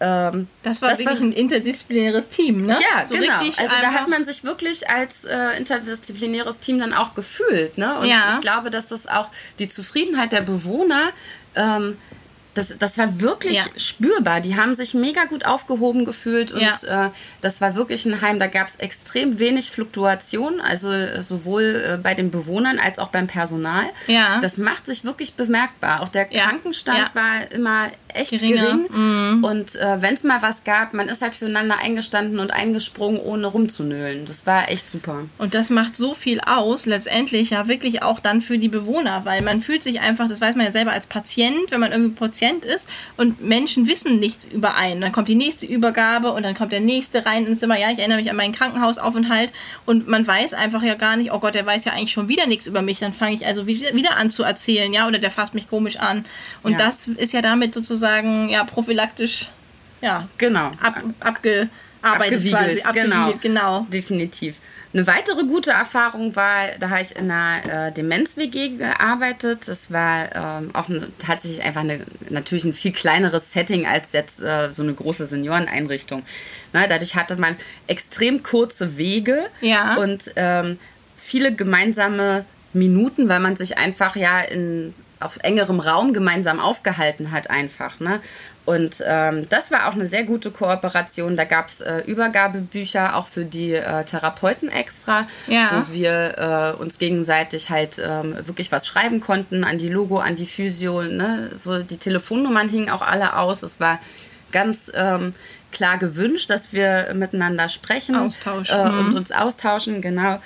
ähm, 0.00 0.48
das 0.62 0.82
war 0.82 0.90
das 0.90 0.98
wirklich 0.98 1.20
war, 1.20 1.26
ein 1.26 1.32
interdisziplinäres 1.32 2.28
Team, 2.28 2.66
ne? 2.66 2.76
Ja, 2.80 3.06
so 3.06 3.14
genau. 3.14 3.38
Also 3.38 3.74
da 3.80 3.92
hat 3.92 4.08
man 4.08 4.24
sich 4.24 4.42
wirklich 4.42 4.90
als 4.90 5.24
äh, 5.24 5.56
interdisziplinäres 5.56 6.58
Team 6.58 6.80
dann 6.80 6.92
auch 6.92 7.14
gefühlt, 7.14 7.78
ne? 7.78 7.98
Und 8.00 8.06
ja. 8.06 8.34
ich 8.34 8.40
glaube, 8.40 8.70
dass 8.70 8.86
das 8.88 9.06
auch 9.06 9.30
die 9.58 9.68
Zufriedenheit 9.68 10.32
der 10.32 10.40
Bewohner 10.40 11.10
ähm, 11.54 11.96
das, 12.54 12.74
das 12.78 12.98
war 12.98 13.20
wirklich 13.20 13.56
ja. 13.56 13.64
spürbar. 13.76 14.40
Die 14.40 14.56
haben 14.56 14.74
sich 14.74 14.94
mega 14.94 15.24
gut 15.24 15.44
aufgehoben 15.44 16.04
gefühlt 16.04 16.52
und 16.52 16.60
ja. 16.60 17.06
äh, 17.06 17.10
das 17.40 17.60
war 17.60 17.74
wirklich 17.74 18.06
ein 18.06 18.20
Heim. 18.20 18.38
Da 18.38 18.46
gab 18.46 18.68
es 18.68 18.76
extrem 18.76 19.38
wenig 19.38 19.70
Fluktuation, 19.70 20.60
also 20.60 20.90
äh, 20.90 21.22
sowohl 21.22 21.62
äh, 21.62 21.96
bei 21.96 22.14
den 22.14 22.30
Bewohnern 22.30 22.78
als 22.78 22.98
auch 22.98 23.08
beim 23.08 23.26
Personal. 23.26 23.84
Ja. 24.06 24.38
Das 24.40 24.56
macht 24.56 24.86
sich 24.86 25.04
wirklich 25.04 25.34
bemerkbar. 25.34 26.02
Auch 26.02 26.08
der 26.08 26.26
Krankenstand 26.26 27.14
war 27.14 27.50
immer 27.50 27.90
echt 28.14 28.30
Geringer. 28.30 28.62
gering. 28.62 28.86
Mhm. 28.90 29.44
Und 29.44 29.76
äh, 29.76 30.00
wenn 30.00 30.14
es 30.14 30.22
mal 30.22 30.40
was 30.40 30.64
gab, 30.64 30.94
man 30.94 31.08
ist 31.08 31.22
halt 31.22 31.34
füreinander 31.34 31.78
eingestanden 31.78 32.38
und 32.38 32.52
eingesprungen, 32.52 33.20
ohne 33.20 33.46
rumzunölen. 33.46 34.24
Das 34.24 34.46
war 34.46 34.70
echt 34.70 34.88
super. 34.88 35.24
Und 35.38 35.54
das 35.54 35.70
macht 35.70 35.96
so 35.96 36.14
viel 36.14 36.40
aus, 36.40 36.86
letztendlich 36.86 37.50
ja 37.50 37.68
wirklich 37.68 38.02
auch 38.02 38.20
dann 38.20 38.40
für 38.40 38.58
die 38.58 38.68
Bewohner, 38.68 39.24
weil 39.24 39.42
man 39.42 39.60
fühlt 39.60 39.82
sich 39.82 40.00
einfach, 40.00 40.28
das 40.28 40.40
weiß 40.40 40.54
man 40.56 40.66
ja 40.66 40.72
selber 40.72 40.92
als 40.92 41.06
Patient, 41.06 41.70
wenn 41.70 41.80
man 41.80 41.92
irgendwie 41.92 42.14
Patient 42.44 42.64
ist 42.64 42.88
und 43.16 43.42
Menschen 43.42 43.86
wissen 43.88 44.18
nichts 44.18 44.44
über 44.44 44.76
einen. 44.76 45.00
Dann 45.00 45.12
kommt 45.12 45.28
die 45.28 45.34
nächste 45.34 45.66
Übergabe 45.66 46.32
und 46.32 46.42
dann 46.42 46.54
kommt 46.54 46.72
der 46.72 46.80
nächste 46.80 47.24
rein 47.26 47.46
ins 47.46 47.60
Zimmer. 47.60 47.78
Ja, 47.78 47.90
ich 47.90 47.98
erinnere 47.98 48.18
mich 48.18 48.30
an 48.30 48.36
meinen 48.36 48.52
Krankenhausaufenthalt 48.52 49.52
und 49.86 50.08
man 50.08 50.26
weiß 50.26 50.54
einfach 50.54 50.82
ja 50.82 50.94
gar 50.94 51.16
nicht, 51.16 51.32
oh 51.32 51.38
Gott, 51.38 51.54
der 51.54 51.66
weiß 51.66 51.84
ja 51.84 51.92
eigentlich 51.92 52.12
schon 52.12 52.28
wieder 52.28 52.46
nichts 52.46 52.66
über 52.66 52.82
mich. 52.82 53.00
Dann 53.00 53.12
fange 53.12 53.34
ich 53.34 53.46
also 53.46 53.66
wieder 53.66 54.16
an 54.16 54.30
zu 54.30 54.42
erzählen, 54.42 54.92
ja, 54.92 55.06
oder 55.06 55.18
der 55.18 55.30
fasst 55.30 55.54
mich 55.54 55.68
komisch 55.68 55.96
an. 55.96 56.24
Und 56.62 56.72
ja. 56.72 56.78
das 56.78 57.08
ist 57.08 57.32
ja 57.32 57.42
damit 57.42 57.74
sozusagen 57.74 58.48
ja 58.48 58.64
prophylaktisch 58.64 59.48
ja, 60.00 60.28
genau. 60.38 60.70
ab, 60.80 61.02
abgearbeitet 61.20 61.70
abgewiegelt, 62.02 62.82
quasi. 62.82 63.00
Genau. 63.00 63.32
genau. 63.40 63.86
Definitiv. 63.90 64.56
Eine 64.94 65.08
weitere 65.08 65.42
gute 65.42 65.72
Erfahrung 65.72 66.36
war, 66.36 66.68
da 66.78 66.90
habe 66.90 67.02
ich 67.02 67.16
in 67.16 67.28
einer 67.28 67.88
äh, 67.88 67.92
Demenz-WG 67.92 68.76
gearbeitet. 68.76 69.66
Das 69.66 69.90
war 69.90 70.28
ähm, 70.36 70.70
auch 70.72 70.88
eine, 70.88 71.08
tatsächlich 71.18 71.64
einfach 71.64 71.80
eine, 71.80 72.06
natürlich 72.30 72.62
ein 72.62 72.72
viel 72.72 72.92
kleineres 72.92 73.50
Setting 73.50 73.86
als 73.88 74.12
jetzt 74.12 74.40
äh, 74.40 74.70
so 74.70 74.84
eine 74.84 74.94
große 74.94 75.26
Senioreneinrichtung. 75.26 76.22
Na, 76.72 76.86
dadurch 76.86 77.16
hatte 77.16 77.34
man 77.34 77.56
extrem 77.88 78.44
kurze 78.44 78.96
Wege 78.96 79.46
ja. 79.60 79.96
und 79.96 80.30
ähm, 80.36 80.78
viele 81.16 81.52
gemeinsame 81.52 82.44
Minuten, 82.72 83.28
weil 83.28 83.40
man 83.40 83.56
sich 83.56 83.76
einfach 83.76 84.14
ja 84.14 84.38
in 84.42 84.94
auf 85.24 85.38
engerem 85.42 85.80
Raum 85.80 86.12
gemeinsam 86.12 86.60
aufgehalten 86.60 87.32
hat 87.32 87.50
einfach. 87.50 87.98
Ne? 88.00 88.20
Und 88.64 89.02
ähm, 89.06 89.46
das 89.48 89.70
war 89.70 89.88
auch 89.88 89.92
eine 89.92 90.06
sehr 90.06 90.24
gute 90.24 90.50
Kooperation. 90.50 91.36
Da 91.36 91.44
gab 91.44 91.68
es 91.68 91.80
äh, 91.80 91.98
Übergabebücher 92.06 93.16
auch 93.16 93.26
für 93.26 93.44
die 93.44 93.72
äh, 93.72 94.04
Therapeuten 94.04 94.70
extra, 94.70 95.26
ja. 95.46 95.70
wo 95.72 95.92
wir 95.92 96.74
äh, 96.78 96.80
uns 96.80 96.98
gegenseitig 96.98 97.70
halt 97.70 98.00
ähm, 98.02 98.34
wirklich 98.46 98.72
was 98.72 98.86
schreiben 98.86 99.20
konnten 99.20 99.64
an 99.64 99.78
die 99.78 99.88
Logo, 99.88 100.18
an 100.18 100.36
die 100.36 100.46
Physio. 100.46 101.02
Ne? 101.02 101.50
So 101.58 101.82
die 101.82 101.98
Telefonnummern 101.98 102.68
hingen 102.68 102.88
auch 102.88 103.02
alle 103.02 103.36
aus. 103.36 103.62
Es 103.62 103.80
war 103.80 103.98
ganz 104.50 104.90
ähm, 104.94 105.32
klar 105.70 105.98
gewünscht, 105.98 106.48
dass 106.48 106.72
wir 106.72 107.12
miteinander 107.14 107.68
sprechen 107.68 108.16
austauschen. 108.16 108.78
Äh, 108.78 108.82
und 108.82 109.10
mhm. 109.10 109.16
uns 109.16 109.30
austauschen, 109.30 110.00
genau. 110.00 110.40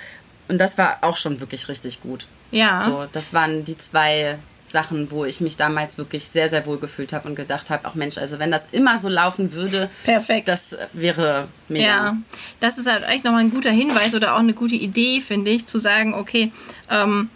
Und 0.49 0.57
das 0.57 0.77
war 0.77 0.97
auch 1.01 1.15
schon 1.15 1.39
wirklich 1.39 1.69
richtig 1.69 2.01
gut. 2.01 2.27
Ja. 2.51 2.83
So, 2.83 3.05
das 3.11 3.33
waren 3.33 3.63
die 3.63 3.77
zwei 3.77 4.39
Sachen, 4.71 5.11
wo 5.11 5.25
ich 5.25 5.41
mich 5.41 5.57
damals 5.57 5.97
wirklich 5.97 6.27
sehr, 6.27 6.49
sehr 6.49 6.65
wohl 6.65 6.79
gefühlt 6.79 7.13
habe 7.13 7.27
und 7.27 7.35
gedacht 7.35 7.69
habe, 7.69 7.83
ach 7.85 7.95
Mensch, 7.95 8.17
also 8.17 8.39
wenn 8.39 8.51
das 8.51 8.67
immer 8.71 8.97
so 8.97 9.09
laufen 9.09 9.53
würde, 9.53 9.89
perfekt. 10.03 10.47
Das 10.47 10.75
wäre 10.93 11.47
mega. 11.67 11.85
Ja, 11.85 12.17
das 12.59 12.77
ist 12.77 12.89
halt 12.89 13.03
echt 13.07 13.23
nochmal 13.23 13.41
ein 13.41 13.51
guter 13.51 13.71
Hinweis 13.71 14.13
oder 14.13 14.35
auch 14.35 14.39
eine 14.39 14.53
gute 14.53 14.75
Idee, 14.75 15.21
finde 15.21 15.51
ich, 15.51 15.65
zu 15.65 15.77
sagen, 15.77 16.13
okay, 16.13 16.51
ähm, 16.89 17.29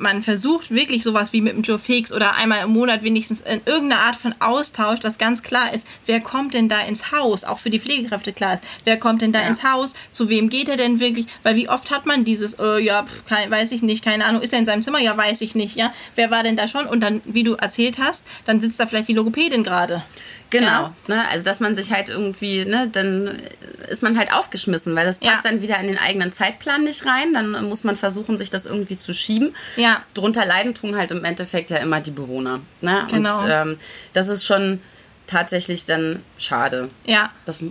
man 0.00 0.22
versucht 0.22 0.70
wirklich 0.70 1.02
sowas 1.02 1.32
wie 1.32 1.40
mit 1.40 1.52
dem 1.52 1.62
Joe 1.62 1.78
Fix 1.78 2.12
oder 2.12 2.34
einmal 2.34 2.64
im 2.64 2.70
Monat 2.70 3.02
wenigstens 3.02 3.40
in 3.40 3.60
irgendeiner 3.66 4.02
Art 4.02 4.16
von 4.16 4.34
Austausch, 4.40 4.98
dass 5.00 5.18
ganz 5.18 5.42
klar 5.42 5.72
ist, 5.72 5.86
wer 6.06 6.20
kommt 6.20 6.54
denn 6.54 6.68
da 6.68 6.80
ins 6.80 7.12
Haus, 7.12 7.44
auch 7.44 7.58
für 7.58 7.70
die 7.70 7.78
Pflegekräfte 7.78 8.32
klar 8.32 8.54
ist, 8.54 8.64
wer 8.84 8.98
kommt 8.98 9.22
denn 9.22 9.32
da 9.32 9.40
ja. 9.40 9.48
ins 9.48 9.62
Haus, 9.62 9.94
zu 10.10 10.28
wem 10.28 10.48
geht 10.48 10.68
er 10.68 10.76
denn 10.76 11.00
wirklich, 11.00 11.26
weil 11.42 11.56
wie 11.56 11.68
oft 11.68 11.90
hat 11.90 12.06
man 12.06 12.24
dieses, 12.24 12.54
äh, 12.54 12.78
ja, 12.78 13.04
pf, 13.04 13.24
kein, 13.26 13.50
weiß 13.50 13.72
ich 13.72 13.82
nicht, 13.82 14.02
keine 14.04 14.24
Ahnung, 14.24 14.42
ist 14.42 14.52
er 14.52 14.58
in 14.58 14.66
seinem 14.66 14.82
Zimmer, 14.82 15.00
ja, 15.00 15.16
weiß 15.16 15.42
ich 15.42 15.54
nicht, 15.54 15.76
ja, 15.76 15.92
wer 16.16 16.30
war 16.30 16.42
denn 16.42 16.56
da 16.56 16.66
schon? 16.66 16.86
Und 16.86 17.00
dann, 17.00 17.20
wie 17.24 17.44
du 17.44 17.54
erzählt 17.54 17.98
hast, 17.98 18.24
dann 18.46 18.60
sitzt 18.60 18.80
da 18.80 18.86
vielleicht 18.86 19.08
die 19.08 19.14
Logopädin 19.14 19.62
gerade. 19.62 20.02
Genau, 20.50 20.66
ja. 20.66 20.94
ne? 21.06 21.28
also 21.28 21.44
dass 21.44 21.60
man 21.60 21.74
sich 21.74 21.92
halt 21.92 22.08
irgendwie, 22.08 22.64
ne, 22.64 22.88
dann 22.90 23.40
ist 23.88 24.02
man 24.02 24.18
halt 24.18 24.32
aufgeschmissen, 24.32 24.94
weil 24.96 25.06
das 25.06 25.18
passt 25.18 25.44
ja. 25.44 25.50
dann 25.50 25.62
wieder 25.62 25.78
in 25.78 25.86
den 25.86 25.98
eigenen 25.98 26.32
Zeitplan 26.32 26.84
nicht 26.84 27.06
rein. 27.06 27.32
Dann 27.34 27.64
muss 27.68 27.84
man 27.84 27.96
versuchen, 27.96 28.36
sich 28.36 28.50
das 28.50 28.66
irgendwie 28.66 28.96
zu 28.96 29.14
schieben. 29.14 29.54
Ja. 29.76 30.02
Drunter 30.14 30.44
leiden 30.44 30.74
tun 30.74 30.96
halt 30.96 31.12
im 31.12 31.24
Endeffekt 31.24 31.70
ja 31.70 31.78
immer 31.78 32.00
die 32.00 32.10
Bewohner. 32.10 32.60
Ne? 32.80 33.06
Genau. 33.10 33.42
Und 33.42 33.48
ähm, 33.50 33.78
das 34.12 34.28
ist 34.28 34.44
schon 34.44 34.80
tatsächlich 35.26 35.86
dann 35.86 36.22
schade. 36.36 36.90
Ja. 37.04 37.30
Das 37.46 37.62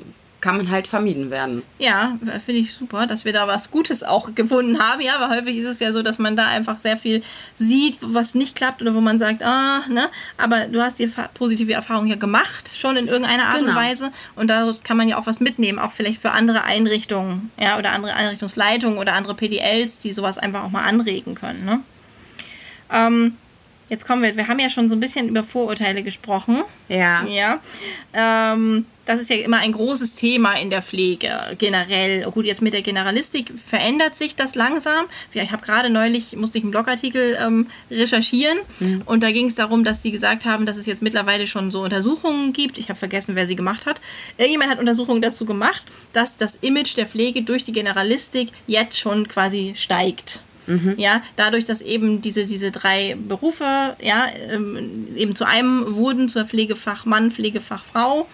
kann 0.41 0.57
man 0.57 0.69
halt 0.69 0.87
vermieden 0.87 1.29
werden. 1.29 1.63
Ja, 1.79 2.17
finde 2.45 2.61
ich 2.61 2.73
super, 2.73 3.07
dass 3.07 3.25
wir 3.25 3.33
da 3.33 3.47
was 3.47 3.71
Gutes 3.71 4.03
auch 4.03 4.33
gefunden 4.35 4.79
haben. 4.79 5.01
Ja, 5.01 5.15
aber 5.15 5.35
häufig 5.35 5.57
ist 5.57 5.67
es 5.67 5.79
ja 5.79 5.91
so, 5.91 6.01
dass 6.01 6.19
man 6.19 6.35
da 6.35 6.47
einfach 6.47 6.79
sehr 6.79 6.97
viel 6.97 7.21
sieht, 7.55 7.97
was 8.01 8.35
nicht 8.35 8.55
klappt 8.55 8.81
oder 8.81 8.95
wo 8.95 9.01
man 9.01 9.19
sagt, 9.19 9.43
ah, 9.43 9.81
ne? 9.89 10.09
Aber 10.37 10.65
du 10.67 10.81
hast 10.81 10.99
die 10.99 11.11
positive 11.33 11.73
Erfahrung 11.73 12.07
ja 12.07 12.15
gemacht, 12.15 12.69
schon 12.77 12.95
in 12.95 13.07
irgendeiner 13.07 13.47
Art 13.47 13.59
genau. 13.59 13.71
und 13.71 13.75
Weise. 13.75 14.11
Und 14.35 14.49
daraus 14.49 14.83
kann 14.83 14.97
man 14.97 15.09
ja 15.09 15.17
auch 15.17 15.25
was 15.25 15.39
mitnehmen, 15.39 15.79
auch 15.79 15.91
vielleicht 15.91 16.21
für 16.21 16.31
andere 16.31 16.63
Einrichtungen, 16.63 17.51
ja, 17.59 17.77
oder 17.77 17.91
andere 17.91 18.13
Einrichtungsleitungen 18.13 18.97
oder 18.97 19.13
andere 19.13 19.35
PDLs, 19.35 19.99
die 19.99 20.13
sowas 20.13 20.37
einfach 20.37 20.63
auch 20.63 20.71
mal 20.71 20.83
anregen 20.83 21.35
können, 21.35 21.65
ne? 21.65 21.81
Ähm, 22.91 23.37
Jetzt 23.89 24.05
kommen 24.05 24.21
wir, 24.21 24.37
wir 24.37 24.47
haben 24.47 24.59
ja 24.59 24.69
schon 24.69 24.87
so 24.87 24.95
ein 24.95 24.99
bisschen 24.99 25.27
über 25.27 25.43
Vorurteile 25.43 26.03
gesprochen. 26.03 26.61
Ja. 26.89 27.25
Ja. 27.25 27.59
Ähm, 28.13 28.85
das 29.09 29.19
ist 29.19 29.31
ja 29.31 29.37
immer 29.37 29.57
ein 29.57 29.71
großes 29.71 30.13
Thema 30.13 30.53
in 30.53 30.69
der 30.69 30.83
Pflege 30.83 31.55
generell. 31.57 32.29
Gut, 32.29 32.45
jetzt 32.45 32.61
mit 32.61 32.73
der 32.73 32.83
Generalistik 32.83 33.51
verändert 33.67 34.15
sich 34.15 34.35
das 34.35 34.53
langsam. 34.53 35.07
Ich 35.33 35.51
habe 35.51 35.65
gerade 35.65 35.89
neulich, 35.89 36.35
musste 36.35 36.59
ich 36.59 36.63
einen 36.63 36.69
Blogartikel 36.69 37.35
ähm, 37.43 37.65
recherchieren 37.89 38.59
mhm. 38.79 39.01
und 39.07 39.23
da 39.23 39.31
ging 39.31 39.47
es 39.47 39.55
darum, 39.55 39.83
dass 39.83 40.03
sie 40.03 40.11
gesagt 40.11 40.45
haben, 40.45 40.67
dass 40.67 40.77
es 40.77 40.85
jetzt 40.85 41.01
mittlerweile 41.01 41.47
schon 41.47 41.71
so 41.71 41.81
Untersuchungen 41.81 42.53
gibt. 42.53 42.77
Ich 42.77 42.89
habe 42.89 42.99
vergessen, 42.99 43.35
wer 43.35 43.47
sie 43.47 43.55
gemacht 43.55 43.87
hat. 43.87 43.99
Irgendjemand 44.37 44.69
hat 44.69 44.77
Untersuchungen 44.77 45.23
dazu 45.23 45.43
gemacht, 45.43 45.87
dass 46.13 46.37
das 46.37 46.59
Image 46.61 46.95
der 46.95 47.07
Pflege 47.07 47.41
durch 47.41 47.63
die 47.63 47.71
Generalistik 47.71 48.49
jetzt 48.67 48.99
schon 48.99 49.27
quasi 49.27 49.73
steigt. 49.75 50.43
Mhm. 50.67 50.93
Ja, 50.97 51.23
dadurch, 51.35 51.63
dass 51.63 51.81
eben 51.81 52.21
diese, 52.21 52.45
diese 52.45 52.69
drei 52.69 53.17
Berufe 53.19 53.95
ja, 54.01 54.27
ähm, 54.51 55.07
eben 55.15 55.35
zu 55.35 55.45
einem 55.45 55.95
wurden, 55.95 56.29
zur 56.29 56.45
Pflegefachmann, 56.45 57.31
Pflegefachfrau 57.31 58.27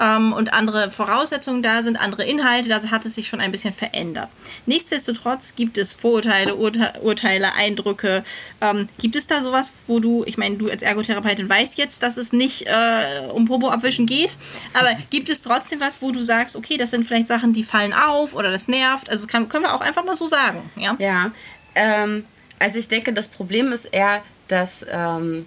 ähm, 0.00 0.32
und 0.32 0.52
andere 0.52 0.90
Voraussetzungen 0.90 1.62
da 1.62 1.82
sind, 1.82 2.00
andere 2.00 2.24
Inhalte, 2.24 2.68
da 2.68 2.82
hat 2.90 3.04
es 3.04 3.14
sich 3.14 3.28
schon 3.28 3.40
ein 3.40 3.52
bisschen 3.52 3.72
verändert. 3.72 4.28
Nichtsdestotrotz 4.66 5.54
gibt 5.54 5.78
es 5.78 5.92
Vorurteile, 5.92 6.56
Urte 6.56 6.92
Urteile, 7.02 7.54
Eindrücke. 7.54 8.24
Ähm, 8.60 8.88
gibt 8.98 9.16
es 9.16 9.26
da 9.26 9.42
sowas, 9.42 9.72
wo 9.86 10.00
du, 10.00 10.24
ich 10.24 10.38
meine, 10.38 10.56
du 10.56 10.70
als 10.70 10.82
Ergotherapeutin 10.82 11.48
weißt 11.48 11.78
jetzt, 11.78 12.02
dass 12.02 12.16
es 12.16 12.32
nicht 12.32 12.66
äh, 12.66 13.28
um 13.32 13.44
Popo 13.44 13.68
abwischen 13.68 14.06
geht, 14.06 14.36
aber 14.72 14.96
gibt 15.10 15.28
es 15.28 15.42
trotzdem 15.42 15.80
was, 15.80 16.00
wo 16.00 16.10
du 16.10 16.24
sagst, 16.24 16.56
okay, 16.56 16.76
das 16.76 16.90
sind 16.90 17.06
vielleicht 17.06 17.28
Sachen, 17.28 17.52
die 17.52 17.64
fallen 17.64 17.92
auf 17.92 18.34
oder 18.34 18.50
das 18.50 18.68
nervt? 18.68 19.10
Also 19.10 19.26
kann, 19.26 19.48
können 19.48 19.64
wir 19.64 19.74
auch 19.74 19.80
einfach 19.80 20.04
mal 20.04 20.16
so 20.16 20.26
sagen. 20.26 20.70
Ja, 20.76 20.96
ja 20.98 21.30
ähm, 21.74 22.24
also 22.58 22.78
ich 22.78 22.88
denke, 22.88 23.12
das 23.12 23.28
Problem 23.28 23.72
ist 23.72 23.86
eher, 23.86 24.22
dass 24.48 24.84
ähm, 24.90 25.46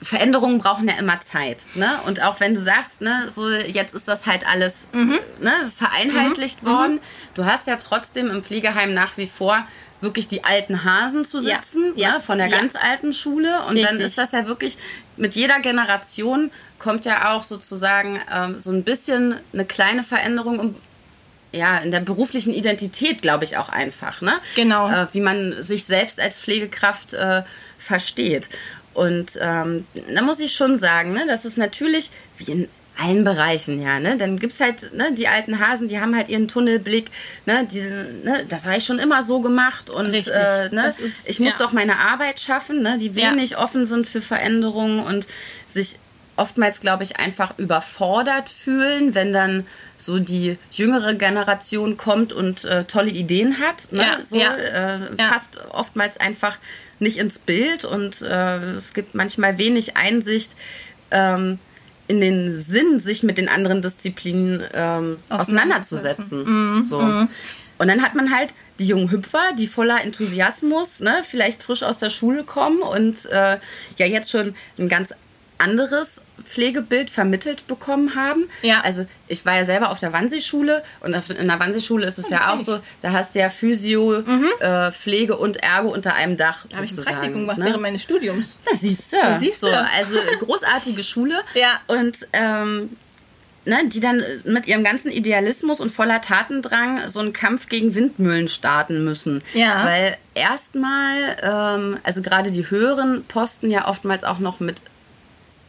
Veränderungen 0.00 0.58
brauchen 0.58 0.86
ja 0.86 0.94
immer 0.94 1.20
Zeit. 1.20 1.64
Ne? 1.74 1.90
Und 2.06 2.22
auch 2.22 2.38
wenn 2.40 2.54
du 2.54 2.60
sagst, 2.60 3.00
ne, 3.00 3.28
so 3.34 3.50
jetzt 3.50 3.94
ist 3.94 4.06
das 4.06 4.26
halt 4.26 4.46
alles 4.48 4.86
mhm. 4.92 5.18
ne, 5.40 5.52
vereinheitlicht 5.74 6.62
mhm. 6.62 6.68
worden, 6.68 7.00
du 7.34 7.44
hast 7.44 7.66
ja 7.66 7.76
trotzdem 7.76 8.30
im 8.30 8.44
Pflegeheim 8.44 8.94
nach 8.94 9.16
wie 9.16 9.26
vor 9.26 9.66
wirklich 10.00 10.26
die 10.28 10.44
alten 10.44 10.84
Hasen 10.84 11.24
zu 11.24 11.40
sitzen, 11.40 11.92
ja. 11.94 12.14
Ne, 12.14 12.20
von 12.20 12.38
der 12.38 12.48
ja. 12.48 12.58
ganz 12.58 12.74
alten 12.74 13.12
Schule. 13.12 13.62
Und 13.62 13.76
Richtig. 13.76 13.90
dann 13.90 14.00
ist 14.00 14.18
das 14.18 14.32
ja 14.32 14.46
wirklich, 14.46 14.76
mit 15.16 15.34
jeder 15.34 15.60
Generation 15.60 16.50
kommt 16.78 17.04
ja 17.04 17.32
auch 17.32 17.44
sozusagen 17.44 18.20
ähm, 18.32 18.58
so 18.58 18.70
ein 18.72 18.82
bisschen 18.82 19.36
eine 19.52 19.64
kleine 19.64 20.02
Veränderung 20.02 20.74
ja, 21.52 21.78
in 21.78 21.90
der 21.90 22.00
beruflichen 22.00 22.54
Identität, 22.54 23.22
glaube 23.22 23.44
ich, 23.44 23.58
auch 23.58 23.68
einfach, 23.68 24.22
ne? 24.22 24.40
Genau. 24.56 24.88
Äh, 24.88 25.06
wie 25.12 25.20
man 25.20 25.62
sich 25.62 25.84
selbst 25.84 26.18
als 26.18 26.40
Pflegekraft 26.40 27.12
äh, 27.12 27.42
versteht. 27.78 28.48
Und 28.94 29.38
ähm, 29.40 29.86
da 30.14 30.22
muss 30.22 30.40
ich 30.40 30.54
schon 30.54 30.78
sagen, 30.78 31.12
ne, 31.12 31.24
das 31.26 31.44
ist 31.44 31.56
natürlich, 31.56 32.10
wie 32.36 32.52
in 32.52 32.68
allen 33.00 33.24
Bereichen, 33.24 33.80
ja, 33.80 33.98
ne? 34.00 34.16
Dann 34.16 34.38
gibt 34.38 34.52
es 34.52 34.60
halt, 34.60 34.92
ne, 34.94 35.12
die 35.12 35.26
alten 35.26 35.58
Hasen, 35.58 35.88
die 35.88 35.98
haben 35.98 36.14
halt 36.14 36.28
ihren 36.28 36.46
Tunnelblick, 36.46 37.10
ne, 37.46 37.66
die, 37.66 37.80
ne, 37.80 38.44
das 38.48 38.66
habe 38.66 38.76
ich 38.76 38.84
schon 38.84 38.98
immer 38.98 39.22
so 39.22 39.40
gemacht 39.40 39.88
und 39.88 40.12
äh, 40.12 40.68
ne, 40.70 40.88
ist, 40.88 41.28
ich 41.28 41.40
muss 41.40 41.54
ja. 41.54 41.58
doch 41.58 41.72
meine 41.72 41.98
Arbeit 41.98 42.38
schaffen, 42.38 42.82
ne, 42.82 42.98
die 42.98 43.14
wenig 43.16 43.50
ja. 43.50 43.58
offen 43.62 43.86
sind 43.86 44.06
für 44.06 44.20
Veränderungen 44.20 45.00
und 45.00 45.26
sich 45.66 45.96
oftmals, 46.42 46.80
glaube 46.80 47.04
ich, 47.04 47.18
einfach 47.18 47.56
überfordert 47.56 48.50
fühlen, 48.50 49.14
wenn 49.14 49.32
dann 49.32 49.64
so 49.96 50.18
die 50.18 50.58
jüngere 50.72 51.14
Generation 51.14 51.96
kommt 51.96 52.32
und 52.32 52.64
äh, 52.64 52.82
tolle 52.82 53.10
Ideen 53.10 53.60
hat. 53.60 53.92
Ne? 53.92 54.02
Ja, 54.02 54.24
so, 54.24 54.36
ja. 54.36 54.56
Äh, 54.56 55.14
passt 55.16 55.60
oftmals 55.70 56.16
einfach 56.16 56.58
nicht 56.98 57.18
ins 57.18 57.38
Bild 57.38 57.84
und 57.84 58.22
äh, 58.22 58.72
es 58.72 58.92
gibt 58.92 59.14
manchmal 59.14 59.56
wenig 59.58 59.96
Einsicht 59.96 60.56
ähm, 61.12 61.60
in 62.08 62.20
den 62.20 62.60
Sinn, 62.60 62.98
sich 62.98 63.22
mit 63.22 63.38
den 63.38 63.48
anderen 63.48 63.80
Disziplinen 63.80 64.64
ähm, 64.74 65.18
auseinanderzusetzen. 65.28 66.74
Mhm. 66.74 66.82
So. 66.82 67.00
Mhm. 67.00 67.28
Und 67.78 67.86
dann 67.88 68.02
hat 68.02 68.16
man 68.16 68.34
halt 68.34 68.52
die 68.80 68.86
jungen 68.86 69.12
Hüpfer, 69.12 69.52
die 69.56 69.68
voller 69.68 70.02
Enthusiasmus, 70.02 70.98
ne, 70.98 71.22
vielleicht 71.22 71.62
frisch 71.62 71.84
aus 71.84 71.98
der 71.98 72.10
Schule 72.10 72.42
kommen 72.42 72.82
und 72.82 73.26
äh, 73.26 73.58
ja 73.96 74.06
jetzt 74.06 74.30
schon 74.30 74.54
ein 74.78 74.88
ganz 74.88 75.14
anderes 75.62 76.20
Pflegebild 76.42 77.10
vermittelt 77.10 77.66
bekommen 77.66 78.14
haben. 78.14 78.48
Ja. 78.62 78.80
Also 78.82 79.06
ich 79.28 79.46
war 79.46 79.56
ja 79.56 79.64
selber 79.64 79.90
auf 79.90 80.00
der 80.00 80.12
Wannsee-Schule 80.12 80.82
und 81.00 81.14
in 81.30 81.48
der 81.48 81.60
Wannsee-Schule 81.60 82.06
ist 82.06 82.18
es 82.18 82.26
okay. 82.26 82.34
ja 82.34 82.52
auch 82.52 82.58
so, 82.58 82.80
da 83.00 83.12
hast 83.12 83.34
du 83.34 83.38
ja 83.38 83.48
Physio, 83.48 84.22
mhm. 84.26 84.46
äh, 84.60 84.92
Pflege 84.92 85.36
und 85.36 85.62
Ergo 85.62 85.88
unter 85.88 86.14
einem 86.14 86.36
Dach 86.36 86.66
da 86.68 86.76
habe 86.76 86.86
ich 86.86 86.98
ein 86.98 87.04
Praktikum 87.04 87.40
gemacht 87.42 87.58
ne? 87.58 87.66
während 87.66 87.82
meines 87.82 88.02
Studiums. 88.02 88.58
Da 88.68 88.76
siehst 88.76 89.12
du. 89.12 89.16
Da 89.16 89.38
siehst 89.38 89.62
du. 89.62 89.68
So, 89.68 89.74
also 89.74 90.14
großartige 90.40 91.02
Schule. 91.02 91.40
ja. 91.54 91.80
Und 91.86 92.26
ähm, 92.32 92.90
ne, 93.64 93.78
die 93.86 94.00
dann 94.00 94.22
mit 94.44 94.66
ihrem 94.66 94.84
ganzen 94.84 95.10
Idealismus 95.10 95.80
und 95.80 95.90
voller 95.90 96.20
Tatendrang 96.20 97.08
so 97.08 97.20
einen 97.20 97.32
Kampf 97.32 97.68
gegen 97.68 97.94
Windmühlen 97.94 98.48
starten 98.48 99.04
müssen. 99.04 99.42
Ja. 99.54 99.84
Weil 99.84 100.16
erstmal, 100.34 101.36
ähm, 101.42 101.98
also 102.02 102.22
gerade 102.22 102.50
die 102.50 102.68
höheren 102.68 103.24
Posten 103.24 103.70
ja 103.70 103.88
oftmals 103.88 104.24
auch 104.24 104.38
noch 104.38 104.60
mit 104.60 104.82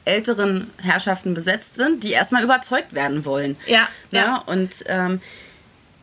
älteren 0.06 0.70
Herrschaften 0.82 1.34
besetzt 1.34 1.76
sind, 1.76 2.04
die 2.04 2.12
erstmal 2.12 2.44
überzeugt 2.44 2.94
werden 2.94 3.26
wollen. 3.26 3.58
Ja. 3.66 3.88
ja. 4.12 4.22
ja 4.24 4.38
und 4.46 4.72
ähm, 4.88 5.22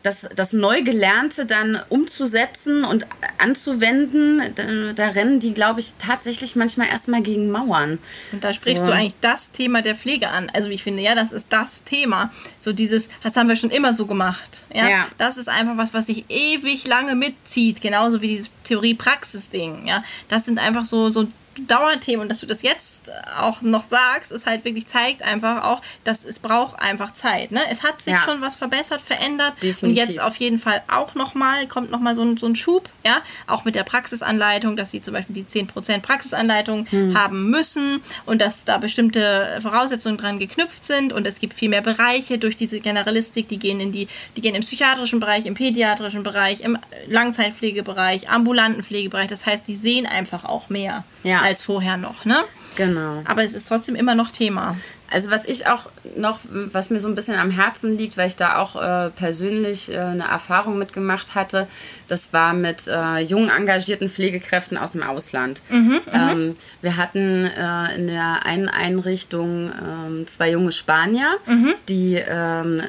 das, 0.03 0.27
das 0.35 0.53
Neugelernte 0.53 1.45
dann 1.45 1.79
umzusetzen 1.89 2.83
und 2.83 3.05
anzuwenden, 3.37 4.41
da, 4.55 4.93
da 4.93 5.09
rennen 5.09 5.39
die, 5.39 5.53
glaube 5.53 5.79
ich, 5.79 5.93
tatsächlich 5.99 6.55
manchmal 6.55 6.87
erstmal 6.87 7.21
gegen 7.21 7.51
Mauern. 7.51 7.99
Und 8.31 8.43
da 8.43 8.53
sprichst 8.53 8.85
so. 8.85 8.91
du 8.91 8.95
eigentlich 8.95 9.15
das 9.21 9.51
Thema 9.51 9.81
der 9.81 9.95
Pflege 9.95 10.29
an. 10.29 10.49
Also 10.53 10.69
ich 10.69 10.83
finde, 10.83 11.03
ja, 11.03 11.13
das 11.13 11.31
ist 11.31 11.47
das 11.51 11.83
Thema. 11.83 12.31
So 12.59 12.73
dieses, 12.73 13.09
das 13.23 13.35
haben 13.35 13.47
wir 13.47 13.55
schon 13.55 13.69
immer 13.69 13.93
so 13.93 14.07
gemacht. 14.07 14.63
Ja? 14.73 14.89
ja. 14.89 15.07
Das 15.17 15.37
ist 15.37 15.49
einfach 15.49 15.77
was, 15.77 15.93
was 15.93 16.07
sich 16.07 16.25
ewig 16.29 16.87
lange 16.87 17.15
mitzieht. 17.15 17.81
Genauso 17.81 18.21
wie 18.21 18.29
dieses 18.29 18.49
Theorie-Praxis-Ding. 18.63 19.87
Ja? 19.87 20.03
Das 20.29 20.45
sind 20.45 20.57
einfach 20.57 20.85
so, 20.85 21.11
so 21.11 21.27
Dauerthemen 21.59 22.21
und 22.21 22.29
dass 22.29 22.39
du 22.39 22.45
das 22.45 22.61
jetzt 22.61 23.11
auch 23.37 23.61
noch 23.61 23.83
sagst, 23.83 24.31
ist 24.31 24.45
halt 24.45 24.63
wirklich 24.63 24.87
zeigt 24.87 25.21
einfach 25.21 25.63
auch, 25.63 25.81
dass 26.05 26.23
es 26.23 26.39
braucht 26.39 26.81
einfach 26.81 27.13
Zeit. 27.13 27.51
Ne? 27.51 27.59
Es 27.69 27.83
hat 27.83 28.01
sich 28.01 28.13
ja. 28.13 28.21
schon 28.21 28.39
was 28.39 28.55
verbessert, 28.55 29.01
verändert 29.01 29.55
Definitiv. 29.61 29.83
und 29.83 29.95
jetzt 29.95 30.21
auf 30.21 30.37
jeden 30.37 30.59
Fall 30.59 30.81
auch 30.87 31.13
nochmal, 31.13 31.67
kommt 31.67 31.91
nochmal 31.91 32.15
so 32.15 32.21
ein, 32.21 32.37
so 32.37 32.45
ein 32.45 32.55
Schub, 32.55 32.87
ja, 33.05 33.21
auch 33.47 33.65
mit 33.65 33.75
der 33.75 33.83
Praxisanleitung, 33.83 34.77
dass 34.77 34.91
sie 34.91 35.01
zum 35.01 35.13
Beispiel 35.13 35.35
die 35.35 35.43
10% 35.43 35.99
Praxisanleitung 35.99 36.87
hm. 36.89 37.17
haben 37.17 37.49
müssen 37.49 38.01
und 38.25 38.41
dass 38.41 38.63
da 38.63 38.77
bestimmte 38.77 39.59
Voraussetzungen 39.61 40.17
dran 40.17 40.39
geknüpft 40.39 40.85
sind 40.85 41.11
und 41.11 41.27
es 41.27 41.39
gibt 41.39 41.53
viel 41.53 41.69
mehr 41.69 41.81
Bereiche 41.81 42.37
durch 42.37 42.55
diese 42.55 42.79
Generalistik, 42.79 43.49
die 43.49 43.57
gehen 43.57 43.81
in 43.81 43.91
die, 43.91 44.07
die 44.37 44.41
gehen 44.41 44.55
im 44.55 44.63
psychiatrischen 44.63 45.19
Bereich, 45.19 45.45
im 45.45 45.55
pädiatrischen 45.55 46.23
Bereich, 46.23 46.61
im 46.61 46.77
Langzeitpflegebereich, 47.07 48.29
ambulanten 48.29 48.83
Pflegebereich. 48.83 49.27
Das 49.27 49.45
heißt, 49.45 49.67
die 49.67 49.75
sehen 49.75 50.05
einfach 50.05 50.45
auch 50.45 50.69
mehr. 50.69 51.03
Ja 51.23 51.40
als 51.41 51.63
vorher 51.63 51.97
noch, 51.97 52.25
ne? 52.25 52.43
Genau. 52.75 53.21
Aber 53.25 53.43
es 53.43 53.53
ist 53.53 53.67
trotzdem 53.67 53.95
immer 53.95 54.15
noch 54.15 54.31
Thema. 54.31 54.75
Also 55.11 55.29
was 55.29 55.45
ich 55.45 55.67
auch 55.67 55.89
noch, 56.15 56.39
was 56.49 56.89
mir 56.89 56.99
so 56.99 57.09
ein 57.09 57.15
bisschen 57.15 57.37
am 57.37 57.51
Herzen 57.51 57.97
liegt, 57.97 58.15
weil 58.15 58.27
ich 58.27 58.37
da 58.37 58.57
auch 58.57 58.81
äh, 58.81 59.09
persönlich 59.09 59.91
äh, 59.91 59.97
eine 59.97 60.23
Erfahrung 60.23 60.77
mitgemacht 60.77 61.35
hatte, 61.35 61.67
das 62.07 62.31
war 62.31 62.53
mit 62.53 62.87
äh, 62.87 63.19
jungen 63.19 63.49
engagierten 63.49 64.09
Pflegekräften 64.09 64.77
aus 64.77 64.93
dem 64.93 65.03
Ausland. 65.03 65.61
Mhm, 65.69 65.77
mhm. 65.79 66.01
ähm, 66.13 66.55
wir 66.81 66.95
hatten 66.95 67.45
äh, 67.45 67.95
in 67.95 68.07
der 68.07 68.45
einen 68.45 68.69
Einrichtung 68.69 69.71
ähm, 69.71 70.27
zwei 70.27 70.51
junge 70.51 70.71
Spanier, 70.71 71.27
mhm. 71.45 71.73
die 71.89 72.15
ähm, 72.15 72.81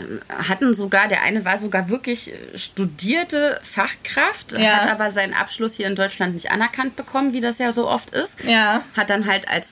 hatten 0.49 0.75
sogar, 0.75 1.09
der 1.09 1.23
eine 1.23 1.45
war 1.45 1.59
sogar 1.59 1.88
wirklich 1.88 2.33
studierte 2.55 3.61
Fachkraft, 3.64 4.53
ja. 4.53 4.77
hat 4.77 4.90
aber 4.90 5.11
seinen 5.11 5.35
Abschluss 5.35 5.75
hier 5.75 5.88
in 5.88 5.97
Deutschland 5.97 6.35
nicht 6.35 6.53
anerkannt 6.53 6.95
bekommen, 6.95 7.33
wie 7.33 7.40
das 7.40 7.59
ja 7.59 7.73
so 7.73 7.88
oft 7.88 8.11
ist. 8.11 8.45
Ja. 8.45 8.83
Hat 8.97 9.11
dann 9.11 9.27
halt 9.27 9.49
als 9.49 9.71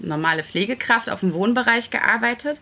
normale 0.00 0.42
Pflegekraft 0.42 1.10
auf 1.10 1.20
dem 1.20 1.34
Wohnbereich 1.34 1.66
Bereich 1.66 1.90
gearbeitet 1.90 2.60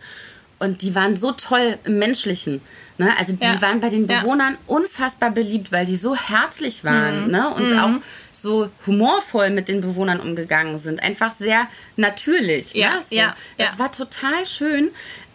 und 0.59 0.83
die 0.83 0.95
waren 0.95 1.17
so 1.17 1.33
toll 1.33 1.79
im 1.85 1.99
Menschlichen. 1.99 2.61
Ne? 2.97 3.13
Also 3.19 3.33
die 3.33 3.45
ja. 3.45 3.61
waren 3.61 3.81
bei 3.81 3.91
den 3.91 4.07
Bewohnern 4.07 4.53
ja. 4.53 4.59
unfassbar 4.67 5.31
beliebt, 5.31 5.73
weil 5.73 5.85
die 5.85 5.97
so 5.97 6.15
herzlich 6.15 6.85
waren 6.85 7.27
mhm. 7.27 7.31
ne? 7.31 7.51
und 7.51 7.71
mhm. 7.71 7.79
auch 7.79 7.91
so 8.33 8.71
humorvoll 8.87 9.51
mit 9.51 9.69
den 9.69 9.81
Bewohnern 9.81 10.21
umgegangen 10.21 10.79
sind. 10.79 11.03
Einfach 11.03 11.33
sehr 11.33 11.67
natürlich. 11.97 12.75
Ja, 12.75 12.95
ne? 12.95 13.03
so. 13.09 13.17
ja, 13.17 13.35
Das 13.59 13.79
war 13.79 13.91
total 13.91 14.47
schön. 14.47 14.91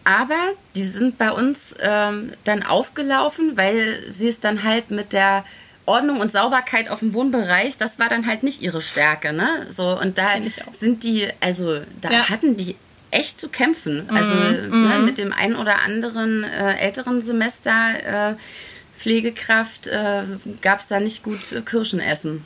Aber 0.05 0.39
die 0.75 0.87
sind 0.87 1.17
bei 1.17 1.31
uns 1.31 1.75
ähm, 1.81 2.31
dann 2.45 2.63
aufgelaufen, 2.63 3.57
weil 3.57 4.09
sie 4.09 4.29
es 4.29 4.39
dann 4.39 4.63
halt 4.63 4.89
mit 4.89 5.11
der 5.11 5.43
Ordnung 5.89 6.19
und 6.19 6.31
Sauberkeit 6.31 6.89
auf 6.89 6.99
dem 6.99 7.13
Wohnbereich, 7.13 7.77
das 7.77 7.99
war 7.99 8.07
dann 8.09 8.27
halt 8.27 8.43
nicht 8.43 8.61
ihre 8.61 8.81
Stärke, 8.81 9.33
ne? 9.33 9.67
So 9.69 9.99
und 9.99 10.17
da 10.17 10.29
sind 10.79 11.03
die, 11.03 11.27
also 11.41 11.79
da 11.99 12.11
ja. 12.11 12.29
hatten 12.29 12.55
die 12.55 12.75
echt 13.11 13.39
zu 13.39 13.49
kämpfen. 13.49 14.07
Also 14.09 14.35
mm, 14.35 14.87
ne, 14.87 14.99
mit 14.99 15.17
dem 15.17 15.33
einen 15.33 15.55
oder 15.55 15.79
anderen 15.79 16.43
äh, 16.43 16.75
älteren 16.75 17.21
Semester 17.21 18.31
äh, 18.31 18.35
Pflegekraft 18.97 19.87
äh, 19.87 20.23
gab 20.61 20.79
es 20.79 20.87
da 20.87 20.99
nicht 20.99 21.23
gut 21.23 21.39
Kirschen 21.65 21.99
essen. 21.99 22.45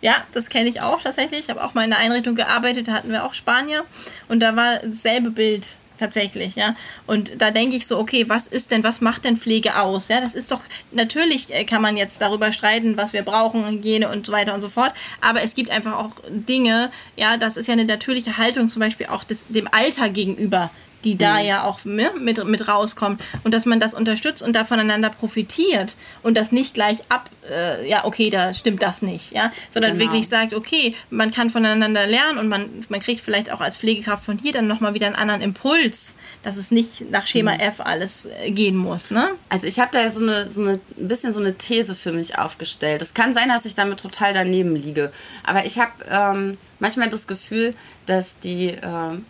Ja, 0.00 0.24
das 0.32 0.48
kenne 0.48 0.68
ich 0.70 0.80
auch 0.80 1.02
tatsächlich. 1.02 1.40
Ich 1.40 1.50
habe 1.50 1.62
auch 1.62 1.74
mal 1.74 1.84
in 1.84 1.92
einer 1.92 2.02
Einrichtung 2.02 2.34
gearbeitet, 2.34 2.88
da 2.88 2.92
hatten 2.92 3.10
wir 3.10 3.24
auch 3.24 3.34
Spanier 3.34 3.84
und 4.28 4.40
da 4.40 4.56
war 4.56 4.78
dasselbe 4.82 5.30
Bild 5.30 5.76
tatsächlich, 6.00 6.56
ja. 6.56 6.74
Und 7.06 7.40
da 7.40 7.50
denke 7.52 7.76
ich 7.76 7.86
so, 7.86 7.98
okay, 7.98 8.28
was 8.28 8.46
ist 8.48 8.70
denn, 8.70 8.82
was 8.82 9.00
macht 9.00 9.24
denn 9.24 9.36
Pflege 9.36 9.78
aus? 9.78 10.08
Ja, 10.08 10.20
das 10.20 10.34
ist 10.34 10.50
doch, 10.50 10.62
natürlich 10.90 11.54
äh, 11.54 11.64
kann 11.64 11.82
man 11.82 11.96
jetzt 11.96 12.20
darüber 12.20 12.52
streiten, 12.52 12.96
was 12.96 13.12
wir 13.12 13.22
brauchen, 13.22 13.66
Hygiene 13.66 14.08
und 14.08 14.26
so 14.26 14.32
weiter 14.32 14.54
und 14.54 14.60
so 14.60 14.68
fort. 14.68 14.92
Aber 15.20 15.42
es 15.42 15.54
gibt 15.54 15.70
einfach 15.70 15.96
auch 15.96 16.10
Dinge, 16.28 16.90
ja, 17.16 17.36
das 17.36 17.56
ist 17.56 17.68
ja 17.68 17.74
eine 17.74 17.84
natürliche 17.84 18.36
Haltung, 18.36 18.68
zum 18.68 18.80
Beispiel 18.80 19.06
auch 19.06 19.22
des, 19.22 19.44
dem 19.48 19.68
Alter 19.70 20.08
gegenüber 20.10 20.70
die 21.04 21.16
da 21.16 21.40
mhm. 21.40 21.46
ja 21.46 21.64
auch 21.64 21.84
ne, 21.84 22.10
mit, 22.18 22.42
mit 22.44 22.68
rauskommt 22.68 23.22
und 23.44 23.52
dass 23.52 23.66
man 23.66 23.80
das 23.80 23.94
unterstützt 23.94 24.42
und 24.42 24.54
da 24.54 24.64
voneinander 24.64 25.10
profitiert 25.10 25.96
und 26.22 26.36
das 26.36 26.52
nicht 26.52 26.74
gleich 26.74 26.98
ab, 27.08 27.30
äh, 27.48 27.88
ja, 27.88 28.04
okay, 28.04 28.30
da 28.30 28.54
stimmt 28.54 28.82
das 28.82 29.02
nicht, 29.02 29.32
ja, 29.32 29.52
sondern 29.70 29.98
genau. 29.98 30.10
wirklich 30.10 30.28
sagt, 30.28 30.54
okay, 30.54 30.94
man 31.10 31.30
kann 31.30 31.50
voneinander 31.50 32.06
lernen 32.06 32.38
und 32.38 32.48
man, 32.48 32.68
man 32.88 33.00
kriegt 33.00 33.20
vielleicht 33.20 33.52
auch 33.52 33.60
als 33.60 33.76
Pflegekraft 33.76 34.24
von 34.24 34.38
hier 34.38 34.52
dann 34.52 34.66
nochmal 34.66 34.94
wieder 34.94 35.06
einen 35.06 35.16
anderen 35.16 35.40
Impuls, 35.40 36.14
dass 36.42 36.56
es 36.56 36.70
nicht 36.70 37.10
nach 37.10 37.26
Schema 37.26 37.54
mhm. 37.54 37.60
F 37.60 37.80
alles 37.80 38.26
äh, 38.26 38.50
gehen 38.50 38.76
muss, 38.76 39.10
ne? 39.10 39.28
Also 39.48 39.66
ich 39.66 39.78
habe 39.78 39.90
da 39.92 40.08
so 40.10 40.22
eine, 40.22 40.48
so 40.48 40.60
eine, 40.60 40.80
ein 40.98 41.08
bisschen 41.08 41.32
so 41.32 41.40
eine 41.40 41.56
These 41.56 41.94
für 41.94 42.12
mich 42.12 42.38
aufgestellt. 42.38 43.02
Es 43.02 43.14
kann 43.14 43.32
sein, 43.32 43.48
dass 43.48 43.64
ich 43.64 43.74
damit 43.74 44.00
total 44.00 44.34
daneben 44.34 44.76
liege, 44.76 45.12
aber 45.44 45.64
ich 45.64 45.78
habe 45.78 45.92
ähm, 46.08 46.58
manchmal 46.78 47.08
das 47.08 47.26
Gefühl, 47.26 47.74
dass 48.06 48.38
die 48.38 48.76
ähm, 48.82 49.24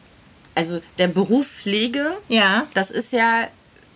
also 0.54 0.80
der 0.98 1.08
Beruf 1.08 1.46
Pflege, 1.46 2.16
ja. 2.28 2.66
das 2.74 2.90
ist 2.90 3.12
ja 3.12 3.48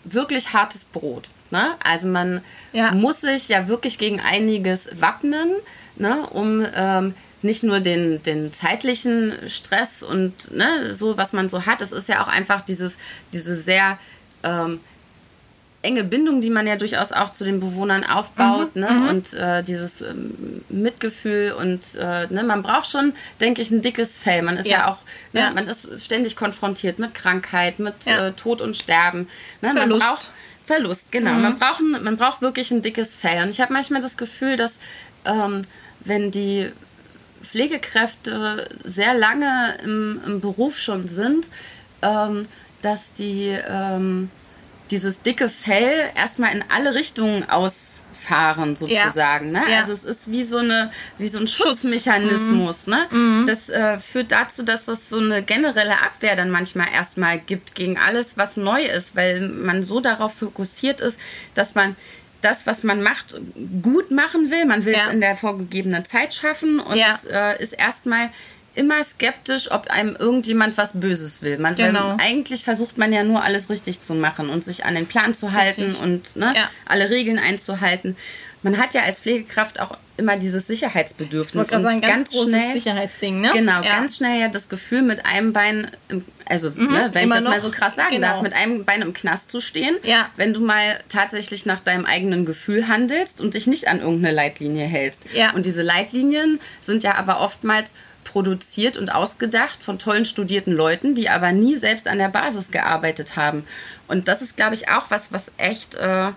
wirklich 0.04 0.52
hartes 0.52 0.84
Brot. 0.84 1.28
Ne? 1.50 1.74
Also 1.82 2.06
man 2.06 2.42
ja. 2.72 2.92
muss 2.92 3.20
sich 3.20 3.48
ja 3.48 3.68
wirklich 3.68 3.98
gegen 3.98 4.20
einiges 4.20 4.88
wappnen, 5.00 5.50
ne? 5.96 6.26
um 6.30 6.64
ähm, 6.74 7.14
nicht 7.42 7.62
nur 7.62 7.80
den, 7.80 8.22
den 8.22 8.52
zeitlichen 8.52 9.34
Stress 9.46 10.02
und 10.02 10.50
ne, 10.50 10.94
so, 10.94 11.18
was 11.18 11.32
man 11.32 11.48
so 11.48 11.66
hat, 11.66 11.82
es 11.82 11.92
ist 11.92 12.08
ja 12.08 12.22
auch 12.24 12.28
einfach 12.28 12.62
dieses, 12.62 12.96
diese 13.32 13.54
sehr 13.54 13.98
ähm, 14.42 14.80
enge 15.84 16.02
Bindung, 16.02 16.40
die 16.40 16.50
man 16.50 16.66
ja 16.66 16.76
durchaus 16.76 17.12
auch 17.12 17.32
zu 17.32 17.44
den 17.44 17.60
Bewohnern 17.60 18.04
aufbaut, 18.04 18.74
mhm, 18.74 18.82
ne? 18.82 18.90
Mhm. 18.90 19.08
Und 19.08 19.34
äh, 19.34 19.62
dieses 19.62 20.00
ähm, 20.00 20.62
Mitgefühl 20.68 21.52
und 21.52 21.94
äh, 21.94 22.26
ne? 22.28 22.42
man 22.42 22.62
braucht 22.62 22.90
schon, 22.90 23.12
denke 23.40 23.62
ich, 23.62 23.70
ein 23.70 23.82
dickes 23.82 24.18
Fell. 24.18 24.42
Man 24.42 24.56
ist 24.56 24.66
ja, 24.66 24.78
ja 24.78 24.90
auch, 24.90 25.02
ne? 25.32 25.40
ja. 25.40 25.50
man 25.50 25.68
ist 25.68 25.86
ständig 26.02 26.36
konfrontiert 26.36 26.98
mit 26.98 27.14
Krankheit, 27.14 27.78
mit 27.78 27.94
ja. 28.06 28.28
äh, 28.28 28.32
Tod 28.32 28.60
und 28.60 28.76
Sterben. 28.76 29.28
Ne? 29.60 29.72
Verlust. 29.72 30.00
Man 30.00 30.08
braucht 30.08 30.30
Verlust, 30.64 31.12
genau. 31.12 31.32
Mhm. 31.32 31.42
Man, 31.42 31.58
braucht 31.58 31.80
ein, 31.80 32.02
man 32.02 32.16
braucht 32.16 32.40
wirklich 32.40 32.70
ein 32.70 32.82
dickes 32.82 33.16
Fell. 33.16 33.42
Und 33.42 33.50
ich 33.50 33.60
habe 33.60 33.72
manchmal 33.72 34.00
das 34.00 34.16
Gefühl, 34.16 34.56
dass 34.56 34.78
ähm, 35.24 35.60
wenn 36.00 36.30
die 36.30 36.70
Pflegekräfte 37.42 38.68
sehr 38.84 39.14
lange 39.14 39.76
im, 39.84 40.20
im 40.26 40.40
Beruf 40.40 40.78
schon 40.78 41.06
sind, 41.06 41.48
ähm, 42.00 42.44
dass 42.80 43.12
die 43.12 43.56
ähm, 43.68 44.30
dieses 44.90 45.22
dicke 45.22 45.48
Fell 45.48 46.10
erstmal 46.14 46.54
in 46.54 46.64
alle 46.68 46.94
Richtungen 46.94 47.48
ausfahren, 47.48 48.76
sozusagen. 48.76 49.54
Ja. 49.54 49.60
Ne? 49.60 49.70
Ja. 49.70 49.78
Also 49.80 49.92
es 49.92 50.04
ist 50.04 50.30
wie 50.30 50.44
so, 50.44 50.58
eine, 50.58 50.90
wie 51.18 51.28
so 51.28 51.38
ein 51.38 51.46
Schutzmechanismus. 51.46 52.86
Mhm. 52.86 52.92
Ne? 52.92 53.06
Mhm. 53.10 53.46
Das 53.46 53.68
äh, 53.68 53.98
führt 53.98 54.32
dazu, 54.32 54.62
dass 54.62 54.88
es 54.88 55.08
so 55.08 55.18
eine 55.18 55.42
generelle 55.42 56.02
Abwehr 56.02 56.36
dann 56.36 56.50
manchmal 56.50 56.88
erstmal 56.92 57.38
gibt 57.38 57.74
gegen 57.74 57.98
alles, 57.98 58.36
was 58.36 58.56
neu 58.56 58.82
ist, 58.82 59.16
weil 59.16 59.48
man 59.48 59.82
so 59.82 60.00
darauf 60.00 60.34
fokussiert 60.34 61.00
ist, 61.00 61.18
dass 61.54 61.74
man 61.74 61.96
das, 62.44 62.66
was 62.66 62.82
man 62.82 63.02
macht, 63.02 63.34
gut 63.82 64.10
machen 64.10 64.50
will. 64.50 64.66
Man 64.66 64.84
will 64.84 64.92
ja. 64.92 65.06
es 65.06 65.14
in 65.14 65.20
der 65.20 65.34
vorgegebenen 65.34 66.04
Zeit 66.04 66.34
schaffen 66.34 66.78
und 66.78 66.96
ja. 66.96 67.16
äh, 67.30 67.62
ist 67.62 67.72
erstmal 67.72 68.28
immer 68.74 69.02
skeptisch, 69.04 69.70
ob 69.70 69.88
einem 69.88 70.16
irgendjemand 70.16 70.76
was 70.76 70.98
Böses 70.98 71.42
will. 71.42 71.58
Man, 71.58 71.76
genau. 71.76 72.16
eigentlich 72.18 72.64
versucht 72.64 72.98
man 72.98 73.12
ja 73.12 73.22
nur 73.22 73.42
alles 73.42 73.70
richtig 73.70 74.00
zu 74.00 74.14
machen 74.14 74.50
und 74.50 74.64
sich 74.64 74.84
an 74.84 74.94
den 74.94 75.06
Plan 75.06 75.34
zu 75.34 75.52
halten 75.52 75.82
richtig. 75.82 76.02
und 76.02 76.36
ne, 76.36 76.54
ja. 76.56 76.70
alle 76.86 77.10
Regeln 77.10 77.38
einzuhalten. 77.38 78.16
Man 78.62 78.78
hat 78.78 78.94
ja 78.94 79.02
als 79.02 79.20
Pflegekraft 79.20 79.78
auch 79.78 79.96
immer 80.16 80.36
dieses 80.36 80.66
Sicherheitsbedürfnis. 80.66 81.66
Ich 81.66 81.70
sagen, 81.70 82.00
ganz, 82.00 82.32
ganz 82.32 82.48
schnell, 82.48 82.72
Sicherheitsding, 82.72 83.40
ne? 83.40 83.50
Genau, 83.52 83.82
ja. 83.82 83.96
ganz 83.96 84.16
schnell 84.16 84.40
ja 84.40 84.48
das 84.48 84.68
Gefühl, 84.68 85.02
mit 85.02 85.26
einem 85.26 85.52
Bein, 85.52 85.90
im, 86.08 86.24
also 86.46 86.70
mhm, 86.70 86.92
ne, 86.92 87.10
wenn 87.12 87.26
ich 87.26 87.34
das 87.34 87.44
noch, 87.44 87.50
mal 87.50 87.60
so 87.60 87.70
krass 87.70 87.96
sagen 87.96 88.14
genau. 88.14 88.28
darf, 88.28 88.42
mit 88.42 88.54
einem 88.54 88.84
Bein 88.84 89.02
im 89.02 89.12
Knast 89.12 89.50
zu 89.50 89.60
stehen, 89.60 89.96
ja. 90.02 90.30
wenn 90.36 90.54
du 90.54 90.60
mal 90.60 91.00
tatsächlich 91.08 91.66
nach 91.66 91.80
deinem 91.80 92.06
eigenen 92.06 92.46
Gefühl 92.46 92.88
handelst 92.88 93.40
und 93.40 93.54
dich 93.54 93.66
nicht 93.66 93.88
an 93.88 94.00
irgendeine 94.00 94.34
Leitlinie 94.34 94.86
hältst. 94.86 95.26
Ja. 95.34 95.52
Und 95.52 95.66
diese 95.66 95.82
Leitlinien 95.82 96.58
sind 96.80 97.02
ja 97.02 97.16
aber 97.16 97.40
oftmals 97.40 97.94
produziert 98.34 98.96
und 98.96 99.10
ausgedacht 99.10 99.84
von 99.84 100.00
tollen 100.00 100.24
studierten 100.24 100.72
Leuten, 100.72 101.14
die 101.14 101.28
aber 101.28 101.52
nie 101.52 101.76
selbst 101.76 102.08
an 102.08 102.18
der 102.18 102.30
Basis 102.30 102.72
gearbeitet 102.72 103.36
haben. 103.36 103.64
Und 104.08 104.26
das 104.26 104.42
ist, 104.42 104.56
glaube 104.56 104.74
ich, 104.74 104.88
auch 104.88 105.04
was, 105.08 105.32
was 105.32 105.52
echt 105.56 105.94
äh, 105.94 106.32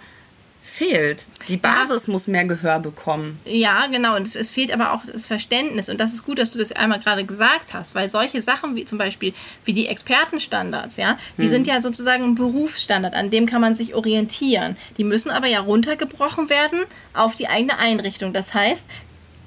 fehlt. 0.61 1.25
Die 1.47 1.57
Basis 1.57 2.05
ja. 2.05 2.13
muss 2.13 2.27
mehr 2.27 2.45
Gehör 2.45 2.79
bekommen. 2.79 3.39
Ja, 3.45 3.87
genau. 3.87 4.15
Und 4.15 4.27
es, 4.27 4.35
es, 4.35 4.51
fehlt 4.51 4.71
aber 4.71 4.93
auch 4.93 5.05
das 5.11 5.25
Verständnis. 5.25 5.89
Und 5.89 5.99
das 5.99 6.13
ist 6.13 6.23
gut, 6.23 6.37
dass 6.37 6.51
du 6.51 6.59
das 6.59 6.71
einmal 6.71 6.99
gerade 6.99 7.25
gesagt 7.25 7.73
hast, 7.73 7.95
weil 7.95 8.09
solche 8.09 8.43
Sachen 8.43 8.75
wie 8.75 8.85
zum 8.85 8.99
Beispiel 8.99 9.33
wie 9.65 9.73
die 9.73 9.87
Expertenstandards, 9.87 10.97
ja, 10.97 11.17
die 11.37 11.45
hm. 11.45 11.49
sind 11.49 11.65
ja 11.65 11.81
sozusagen 11.81 12.25
ein 12.25 12.35
Berufsstandard, 12.35 13.15
an 13.15 13.31
dem 13.31 13.47
kann 13.47 13.61
man 13.61 13.73
sich 13.73 13.95
orientieren. 13.95 14.77
Die 14.99 15.03
müssen 15.03 15.31
aber 15.31 15.47
ja 15.47 15.61
runtergebrochen 15.61 16.51
werden 16.51 16.81
auf 17.15 17.33
die 17.33 17.47
eigene 17.47 17.79
Einrichtung. 17.79 18.33
Das 18.33 18.53
heißt, 18.53 18.85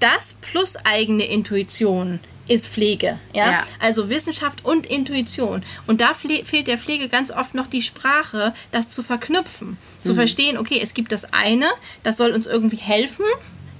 das 0.00 0.34
plus 0.40 0.76
eigene 0.84 1.24
Intuition 1.24 2.18
ist 2.50 2.66
Pflege. 2.66 3.18
Ja? 3.32 3.50
ja? 3.50 3.62
Also 3.78 4.10
Wissenschaft 4.10 4.64
und 4.64 4.86
Intuition. 4.86 5.62
Und 5.86 6.00
da 6.00 6.14
fehlt 6.14 6.66
der 6.66 6.78
Pflege 6.78 7.08
ganz 7.08 7.30
oft 7.30 7.54
noch 7.54 7.68
die 7.68 7.80
Sprache, 7.80 8.52
das 8.72 8.90
zu 8.90 9.04
verknüpfen. 9.04 9.78
Zu 10.02 10.12
mhm. 10.12 10.16
verstehen, 10.16 10.58
okay, 10.58 10.80
es 10.82 10.92
gibt 10.92 11.12
das 11.12 11.32
eine, 11.32 11.66
das 12.02 12.16
soll 12.16 12.32
uns 12.32 12.46
irgendwie 12.46 12.76
helfen. 12.76 13.24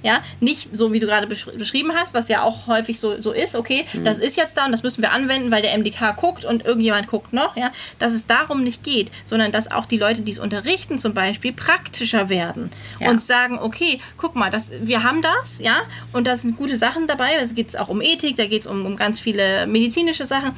Ja, 0.03 0.21
nicht 0.39 0.75
so 0.75 0.91
wie 0.93 0.99
du 0.99 1.07
gerade 1.07 1.27
besch 1.27 1.45
beschrieben 1.57 1.91
hast, 1.95 2.13
was 2.13 2.27
ja 2.27 2.43
auch 2.43 2.67
häufig 2.67 2.99
so, 2.99 3.21
so 3.21 3.31
ist, 3.31 3.55
okay, 3.55 3.85
mhm. 3.93 4.03
das 4.03 4.17
ist 4.17 4.35
jetzt 4.35 4.57
da 4.57 4.65
und 4.65 4.71
das 4.71 4.83
müssen 4.83 5.01
wir 5.01 5.11
anwenden, 5.11 5.51
weil 5.51 5.61
der 5.61 5.77
MDK 5.77 6.15
guckt 6.17 6.43
und 6.43 6.65
irgendjemand 6.65 7.07
guckt 7.07 7.33
noch, 7.33 7.55
ja, 7.55 7.71
dass 7.99 8.13
es 8.13 8.25
darum 8.25 8.63
nicht 8.63 8.83
geht, 8.83 9.11
sondern 9.23 9.51
dass 9.51 9.71
auch 9.71 9.85
die 9.85 9.97
Leute, 9.97 10.21
die 10.21 10.31
es 10.31 10.39
unterrichten 10.39 10.99
zum 10.99 11.13
Beispiel, 11.13 11.53
praktischer 11.53 12.29
werden 12.29 12.71
ja. 12.99 13.09
und 13.09 13.21
sagen, 13.21 13.59
okay, 13.59 13.99
guck 14.17 14.35
mal, 14.35 14.49
das, 14.49 14.71
wir 14.81 15.03
haben 15.03 15.21
das, 15.21 15.59
ja, 15.59 15.81
und 16.13 16.25
da 16.25 16.37
sind 16.37 16.57
gute 16.57 16.77
Sachen 16.77 17.07
dabei, 17.07 17.35
es 17.41 17.53
geht 17.53 17.77
auch 17.77 17.89
um 17.89 18.01
Ethik, 18.01 18.37
da 18.37 18.45
geht 18.45 18.61
es 18.61 18.67
um, 18.67 18.85
um 18.85 18.95
ganz 18.95 19.19
viele 19.19 19.67
medizinische 19.67 20.25
Sachen, 20.25 20.51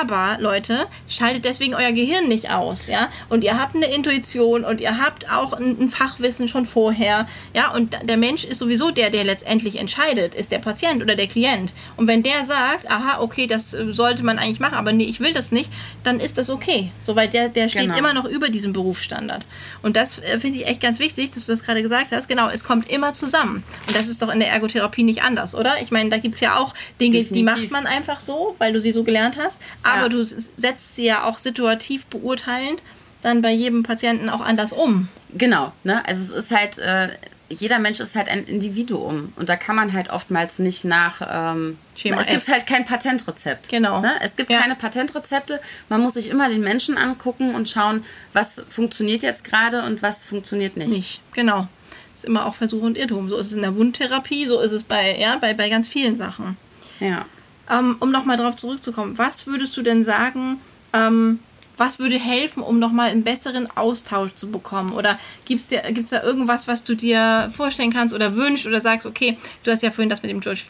aber 0.00 0.38
Leute, 0.40 0.86
schaltet 1.08 1.44
deswegen 1.44 1.74
euer 1.74 1.92
Gehirn 1.92 2.28
nicht 2.28 2.50
aus, 2.50 2.86
ja, 2.86 3.08
und 3.28 3.44
ihr 3.44 3.60
habt 3.60 3.74
eine 3.74 3.86
Intuition 3.86 4.64
und 4.64 4.80
ihr 4.80 4.98
habt 4.98 5.30
auch 5.30 5.52
ein, 5.52 5.76
ein 5.80 5.88
Fachwissen 5.90 6.48
schon 6.48 6.66
vorher, 6.66 7.28
ja, 7.54 7.72
und 7.72 7.96
der 8.04 8.16
Mensch 8.16 8.44
ist 8.44 8.58
sowieso 8.58 8.85
der, 8.90 9.10
der 9.10 9.24
letztendlich 9.24 9.76
entscheidet, 9.78 10.34
ist 10.34 10.50
der 10.50 10.58
Patient 10.58 11.02
oder 11.02 11.14
der 11.14 11.26
Klient. 11.26 11.72
Und 11.96 12.06
wenn 12.06 12.22
der 12.22 12.46
sagt, 12.46 12.90
aha, 12.90 13.20
okay, 13.20 13.46
das 13.46 13.70
sollte 13.70 14.24
man 14.24 14.38
eigentlich 14.38 14.60
machen, 14.60 14.74
aber 14.74 14.92
nee, 14.92 15.04
ich 15.04 15.20
will 15.20 15.32
das 15.32 15.52
nicht, 15.52 15.70
dann 16.04 16.20
ist 16.20 16.38
das 16.38 16.50
okay. 16.50 16.90
So, 17.04 17.16
weil 17.16 17.28
der, 17.28 17.48
der 17.48 17.68
steht 17.68 17.82
genau. 17.82 17.96
immer 17.96 18.14
noch 18.14 18.24
über 18.24 18.48
diesem 18.48 18.72
Berufsstandard. 18.72 19.46
Und 19.82 19.96
das 19.96 20.18
äh, 20.18 20.38
finde 20.40 20.58
ich 20.58 20.66
echt 20.66 20.80
ganz 20.80 20.98
wichtig, 20.98 21.30
dass 21.30 21.46
du 21.46 21.52
das 21.52 21.62
gerade 21.62 21.82
gesagt 21.82 22.12
hast. 22.12 22.28
Genau, 22.28 22.48
es 22.48 22.64
kommt 22.64 22.88
immer 22.88 23.12
zusammen. 23.12 23.62
Und 23.86 23.96
das 23.96 24.08
ist 24.08 24.22
doch 24.22 24.32
in 24.32 24.40
der 24.40 24.50
Ergotherapie 24.50 25.02
nicht 25.02 25.22
anders, 25.22 25.54
oder? 25.54 25.80
Ich 25.82 25.90
meine, 25.90 26.10
da 26.10 26.18
gibt 26.18 26.34
es 26.34 26.40
ja 26.40 26.56
auch 26.56 26.74
Dinge, 27.00 27.18
Definitiv. 27.18 27.36
die 27.36 27.42
macht 27.42 27.70
man 27.70 27.86
einfach 27.86 28.20
so, 28.20 28.54
weil 28.58 28.72
du 28.72 28.80
sie 28.80 28.92
so 28.92 29.04
gelernt 29.04 29.36
hast. 29.38 29.58
Aber 29.82 30.02
ja. 30.02 30.08
du 30.08 30.24
setzt 30.24 30.96
sie 30.96 31.04
ja 31.04 31.24
auch 31.24 31.38
situativ 31.38 32.06
beurteilend 32.06 32.82
dann 33.22 33.42
bei 33.42 33.50
jedem 33.50 33.82
Patienten 33.82 34.28
auch 34.28 34.40
anders 34.40 34.72
um. 34.72 35.08
Genau, 35.34 35.72
ne? 35.84 36.06
Also 36.06 36.36
es 36.36 36.44
ist 36.44 36.56
halt, 36.56 36.78
äh, 36.78 37.08
jeder 37.48 37.78
Mensch 37.78 38.00
ist 38.00 38.16
halt 38.16 38.28
ein 38.28 38.44
Individuum 38.44 39.32
und 39.36 39.48
da 39.48 39.56
kann 39.56 39.76
man 39.76 39.92
halt 39.92 40.10
oftmals 40.10 40.58
nicht 40.58 40.84
nach. 40.84 41.20
Ähm, 41.54 41.78
Schema 41.94 42.20
es 42.20 42.26
F. 42.26 42.32
gibt 42.34 42.48
halt 42.48 42.66
kein 42.66 42.84
Patentrezept. 42.84 43.68
Genau. 43.68 44.00
Ne? 44.00 44.14
Es 44.20 44.36
gibt 44.36 44.50
ja. 44.50 44.60
keine 44.60 44.74
Patentrezepte. 44.74 45.60
Man 45.88 46.00
muss 46.00 46.14
sich 46.14 46.28
immer 46.28 46.48
den 46.48 46.60
Menschen 46.60 46.98
angucken 46.98 47.54
und 47.54 47.68
schauen, 47.68 48.04
was 48.32 48.62
funktioniert 48.68 49.22
jetzt 49.22 49.44
gerade 49.44 49.84
und 49.84 50.02
was 50.02 50.24
funktioniert 50.24 50.76
nicht. 50.76 50.90
Nicht, 50.90 51.20
genau. 51.34 51.68
Das 52.14 52.24
ist 52.24 52.24
immer 52.24 52.46
auch 52.46 52.54
Versuch 52.54 52.82
und 52.82 52.98
Irrtum. 52.98 53.28
So 53.28 53.36
ist 53.36 53.48
es 53.48 53.52
in 53.52 53.62
der 53.62 53.76
Wundtherapie, 53.76 54.46
so 54.46 54.60
ist 54.60 54.72
es 54.72 54.82
bei, 54.82 55.16
ja, 55.18 55.36
bei, 55.36 55.54
bei 55.54 55.68
ganz 55.68 55.86
vielen 55.88 56.16
Sachen. 56.16 56.56
Ja. 56.98 57.26
Ähm, 57.70 57.96
um 58.00 58.10
nochmal 58.10 58.36
darauf 58.36 58.56
zurückzukommen, 58.56 59.18
was 59.18 59.46
würdest 59.46 59.76
du 59.76 59.82
denn 59.82 60.02
sagen, 60.02 60.60
ähm, 60.92 61.40
was 61.76 61.98
würde 61.98 62.18
helfen, 62.18 62.62
um 62.62 62.78
nochmal 62.78 63.10
einen 63.10 63.24
besseren 63.24 63.68
Austausch 63.76 64.34
zu 64.34 64.50
bekommen? 64.50 64.92
Oder 64.92 65.18
gibt 65.44 65.60
es 65.60 66.08
da 66.10 66.22
irgendwas, 66.22 66.68
was 66.68 66.84
du 66.84 66.94
dir 66.94 67.50
vorstellen 67.54 67.92
kannst 67.92 68.14
oder 68.14 68.36
wünschst 68.36 68.66
oder 68.66 68.80
sagst, 68.80 69.06
okay, 69.06 69.38
du 69.64 69.70
hast 69.70 69.82
ja 69.82 69.90
vorhin 69.90 70.08
das 70.08 70.22
mit 70.22 70.30
dem 70.30 70.40
George 70.40 70.62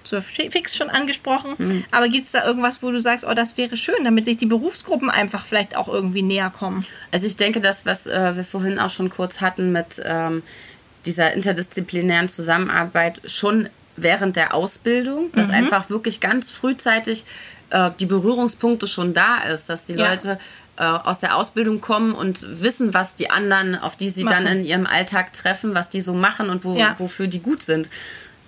Fix 0.51 0.77
schon 0.77 0.90
angesprochen, 0.90 1.55
mhm. 1.59 1.85
aber 1.90 2.09
gibt 2.09 2.27
es 2.27 2.33
da 2.33 2.45
irgendwas, 2.45 2.83
wo 2.83 2.90
du 2.90 3.01
sagst, 3.01 3.27
oh, 3.29 3.35
das 3.35 3.57
wäre 3.57 3.77
schön, 3.77 4.05
damit 4.05 4.25
sich 4.25 4.37
die 4.37 4.47
Berufsgruppen 4.47 5.11
einfach 5.11 5.45
vielleicht 5.45 5.77
auch 5.77 5.88
irgendwie 5.88 6.23
näher 6.23 6.51
kommen? 6.51 6.85
Also 7.12 7.27
ich 7.27 7.37
denke, 7.37 7.61
das, 7.61 7.87
was 7.87 8.07
äh, 8.07 8.37
wir 8.37 8.45
vorhin 8.45 8.79
auch 8.79 8.90
schon 8.90 9.11
kurz 9.11 9.40
hatten 9.40 9.73
mit 9.73 10.03
ähm, 10.05 10.42
dieser 11.05 11.33
interdisziplinären 11.33 12.29
Zusammenarbeit, 12.29 13.21
schon 13.27 13.69
während 13.97 14.37
der 14.37 14.55
Ausbildung, 14.55 15.33
dass 15.33 15.49
mhm. 15.49 15.55
einfach 15.55 15.88
wirklich 15.88 16.21
ganz 16.21 16.51
frühzeitig 16.51 17.25
äh, 17.71 17.90
die 17.99 18.07
Berührungspunkte 18.07 18.87
schon 18.87 19.14
da 19.14 19.42
ist, 19.42 19.69
dass 19.69 19.85
die 19.85 19.95
ja. 19.95 20.11
Leute 20.11 20.38
äh, 20.76 20.82
aus 20.82 21.18
der 21.18 21.36
Ausbildung 21.36 21.80
kommen 21.80 22.12
und 22.12 22.60
wissen, 22.60 22.94
was 22.94 23.14
die 23.14 23.30
anderen, 23.30 23.76
auf 23.76 23.96
die 23.96 24.08
sie 24.08 24.24
machen. 24.24 24.44
dann 24.44 24.58
in 24.58 24.64
ihrem 24.64 24.86
Alltag 24.86 25.32
treffen, 25.32 25.74
was 25.74 25.88
die 25.88 26.00
so 26.00 26.14
machen 26.14 26.50
und 26.50 26.64
wo, 26.64 26.74
ja. 26.76 26.98
wofür 26.98 27.26
die 27.26 27.40
gut 27.40 27.62
sind. 27.62 27.88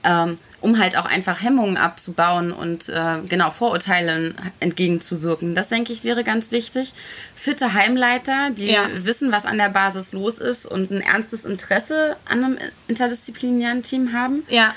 Ähm, 0.05 0.37
um 0.61 0.79
halt 0.79 0.97
auch 0.97 1.05
einfach 1.05 1.43
Hemmungen 1.43 1.77
abzubauen 1.77 2.53
und 2.53 2.89
äh, 2.89 3.19
genau 3.29 3.51
Vorurteilen 3.51 4.35
entgegenzuwirken. 4.61 5.55
Das 5.55 5.69
denke 5.69 5.93
ich 5.93 6.05
wäre 6.05 6.25
ganz 6.25 6.51
wichtig. 6.51 6.95
Fitte 7.35 7.75
Heimleiter, 7.75 8.51
die 8.51 8.73
ja. 8.73 8.89
wissen, 9.03 9.31
was 9.31 9.47
an 9.47 9.59
der 9.59 9.69
Basis 9.69 10.13
los 10.13 10.39
ist 10.39 10.67
und 10.67 10.91
ein 10.91 11.01
ernstes 11.01 11.45
Interesse 11.45 12.17
an 12.29 12.45
einem 12.45 12.59
interdisziplinären 12.89 13.83
Team 13.83 14.13
haben. 14.13 14.43
Ja. 14.49 14.75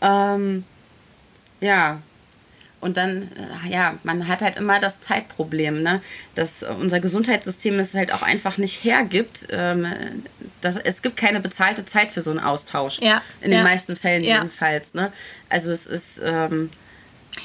Ähm, 0.00 0.64
ja, 1.60 2.02
und 2.84 2.98
dann, 2.98 3.30
äh, 3.64 3.70
ja, 3.70 3.94
man 4.02 4.28
hat 4.28 4.42
halt 4.42 4.56
immer 4.56 4.78
das 4.78 5.00
Zeitproblem, 5.00 5.82
ne? 5.82 6.02
dass 6.34 6.62
unser 6.62 7.00
Gesundheitssystem 7.00 7.78
es 7.80 7.94
halt 7.94 8.12
auch 8.12 8.20
einfach 8.20 8.58
nicht 8.58 8.84
hergibt. 8.84 9.46
Ähm, 9.48 9.86
dass, 10.60 10.76
es 10.76 11.00
gibt 11.00 11.16
keine 11.16 11.40
bezahlte 11.40 11.86
Zeit 11.86 12.12
für 12.12 12.20
so 12.20 12.30
einen 12.30 12.40
Austausch. 12.40 13.00
Ja. 13.00 13.22
In 13.40 13.52
den 13.52 13.62
meisten 13.62 13.96
Fällen 13.96 14.22
ja. 14.22 14.36
jedenfalls. 14.36 14.92
Ne? 14.92 15.10
Also 15.48 15.72
es 15.72 15.86
ist. 15.86 16.20
Ähm, 16.22 16.68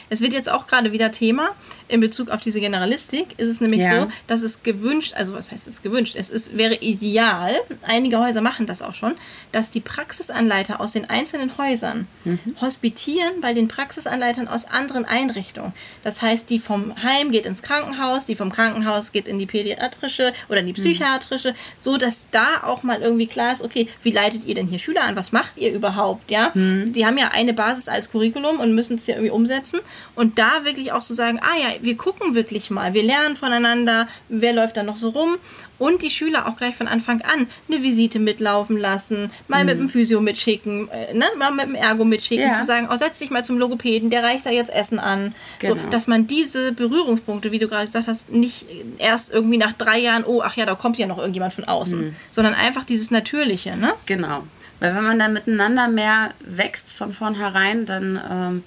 es 0.09 0.21
wird 0.21 0.33
jetzt 0.33 0.49
auch 0.49 0.67
gerade 0.67 0.91
wieder 0.91 1.11
Thema 1.11 1.49
in 1.87 1.99
Bezug 1.99 2.29
auf 2.29 2.41
diese 2.41 2.59
Generalistik. 2.59 3.37
Ist 3.37 3.47
es 3.47 3.61
nämlich 3.61 3.81
ja. 3.81 4.01
so, 4.01 4.11
dass 4.27 4.41
es 4.41 4.63
gewünscht, 4.63 5.13
also 5.15 5.33
was 5.33 5.51
heißt 5.51 5.67
es 5.67 5.81
gewünscht? 5.81 6.15
Es 6.17 6.29
ist, 6.29 6.57
wäre 6.57 6.75
ideal, 6.75 7.53
einige 7.83 8.19
Häuser 8.19 8.41
machen 8.41 8.65
das 8.65 8.81
auch 8.81 8.95
schon, 8.95 9.15
dass 9.51 9.69
die 9.69 9.79
Praxisanleiter 9.79 10.81
aus 10.81 10.91
den 10.91 11.09
einzelnen 11.09 11.57
Häusern 11.57 12.07
mhm. 12.23 12.39
hospitieren 12.61 13.41
bei 13.41 13.53
den 13.53 13.67
Praxisanleitern 13.67 14.47
aus 14.47 14.65
anderen 14.65 15.05
Einrichtungen. 15.05 15.73
Das 16.03 16.21
heißt, 16.21 16.49
die 16.49 16.59
vom 16.59 17.01
Heim 17.03 17.31
geht 17.31 17.45
ins 17.45 17.61
Krankenhaus, 17.61 18.25
die 18.25 18.35
vom 18.35 18.51
Krankenhaus 18.51 19.11
geht 19.11 19.27
in 19.27 19.39
die 19.39 19.45
pädiatrische 19.45 20.33
oder 20.47 20.59
in 20.59 20.67
die 20.67 20.73
mhm. 20.73 20.77
psychiatrische, 20.83 21.51
mhm. 21.51 21.55
so 21.77 21.97
dass 21.97 22.25
da 22.31 22.63
auch 22.63 22.83
mal 22.83 23.01
irgendwie 23.01 23.27
klar 23.27 23.53
ist, 23.53 23.63
okay, 23.63 23.87
wie 24.03 24.11
leitet 24.11 24.45
ihr 24.45 24.55
denn 24.55 24.67
hier 24.67 24.79
Schüler 24.79 25.03
an? 25.03 25.15
Was 25.15 25.31
macht 25.31 25.57
ihr 25.57 25.71
überhaupt? 25.71 26.31
Ja, 26.31 26.51
mhm. 26.53 26.93
die 26.93 27.05
haben 27.05 27.17
ja 27.17 27.29
eine 27.29 27.53
Basis 27.53 27.87
als 27.87 28.11
Curriculum 28.11 28.59
und 28.59 28.73
müssen 28.73 28.97
es 28.97 29.07
ja 29.07 29.15
irgendwie 29.15 29.31
umsetzen 29.31 29.78
und 30.15 30.39
da 30.39 30.63
wirklich 30.65 30.91
auch 30.91 31.01
so 31.01 31.13
sagen, 31.13 31.39
ah 31.41 31.57
ja, 31.57 31.67
wir 31.81 31.97
gucken 31.97 32.35
wirklich 32.35 32.69
mal, 32.69 32.93
wir 32.93 33.03
lernen 33.03 33.35
voneinander, 33.35 34.07
wer 34.27 34.53
läuft 34.53 34.77
da 34.77 34.83
noch 34.83 34.97
so 34.97 35.09
rum 35.09 35.37
und 35.77 36.01
die 36.01 36.09
Schüler 36.09 36.47
auch 36.47 36.57
gleich 36.57 36.75
von 36.75 36.87
Anfang 36.87 37.21
an 37.21 37.47
eine 37.67 37.81
Visite 37.81 38.19
mitlaufen 38.19 38.77
lassen, 38.77 39.31
mal 39.47 39.63
mhm. 39.63 39.69
mit 39.69 39.79
dem 39.79 39.89
Physio 39.89 40.21
mitschicken, 40.21 40.89
äh, 40.89 41.13
ne? 41.13 41.25
mal 41.37 41.51
mit 41.51 41.65
dem 41.65 41.75
Ergo 41.75 42.05
mitschicken, 42.05 42.49
ja. 42.51 42.59
zu 42.59 42.65
sagen, 42.65 42.87
oh, 42.91 42.97
setz 42.97 43.19
dich 43.19 43.31
mal 43.31 43.43
zum 43.43 43.57
Logopäden, 43.57 44.09
der 44.09 44.23
reicht 44.23 44.45
da 44.45 44.51
jetzt 44.51 44.71
Essen 44.71 44.99
an. 44.99 45.33
Genau. 45.59 45.75
So, 45.75 45.89
dass 45.89 46.07
man 46.07 46.27
diese 46.27 46.73
Berührungspunkte, 46.73 47.51
wie 47.51 47.59
du 47.59 47.67
gerade 47.67 47.87
gesagt 47.87 48.07
hast, 48.07 48.29
nicht 48.29 48.67
erst 48.97 49.31
irgendwie 49.31 49.57
nach 49.57 49.73
drei 49.73 49.99
Jahren, 49.99 50.23
oh, 50.25 50.41
ach 50.43 50.55
ja, 50.57 50.65
da 50.65 50.75
kommt 50.75 50.97
ja 50.97 51.07
noch 51.07 51.17
irgendjemand 51.17 51.53
von 51.53 51.63
außen, 51.63 52.01
mhm. 52.01 52.15
sondern 52.29 52.53
einfach 52.53 52.83
dieses 52.83 53.09
Natürliche. 53.09 53.77
Ne? 53.77 53.93
Genau. 54.05 54.43
Weil 54.79 54.95
wenn 54.95 55.03
man 55.03 55.19
dann 55.19 55.33
miteinander 55.33 55.87
mehr 55.87 56.31
wächst 56.39 56.91
von 56.91 57.11
vornherein, 57.11 57.85
dann 57.85 58.19
ähm, 58.29 58.63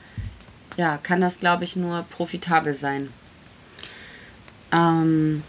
ja, 0.76 0.98
kann 0.98 1.20
das, 1.20 1.40
glaube 1.40 1.64
ich, 1.64 1.76
nur 1.76 2.04
profitabel 2.10 2.74
sein. 2.74 3.10
Ähm, 4.72 5.42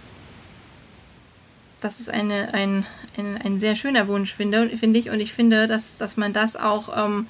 das 1.81 1.99
ist 1.99 2.09
eine, 2.09 2.53
ein, 2.53 2.85
ein, 3.17 3.37
ein 3.41 3.59
sehr 3.59 3.75
schöner 3.75 4.07
Wunsch, 4.07 4.33
finde, 4.33 4.69
finde 4.77 4.99
ich. 4.99 5.09
Und 5.09 5.19
ich 5.19 5.33
finde, 5.33 5.67
dass, 5.67 5.97
dass 5.97 6.17
man 6.17 6.33
das 6.33 6.55
auch, 6.55 7.05
ähm, 7.05 7.27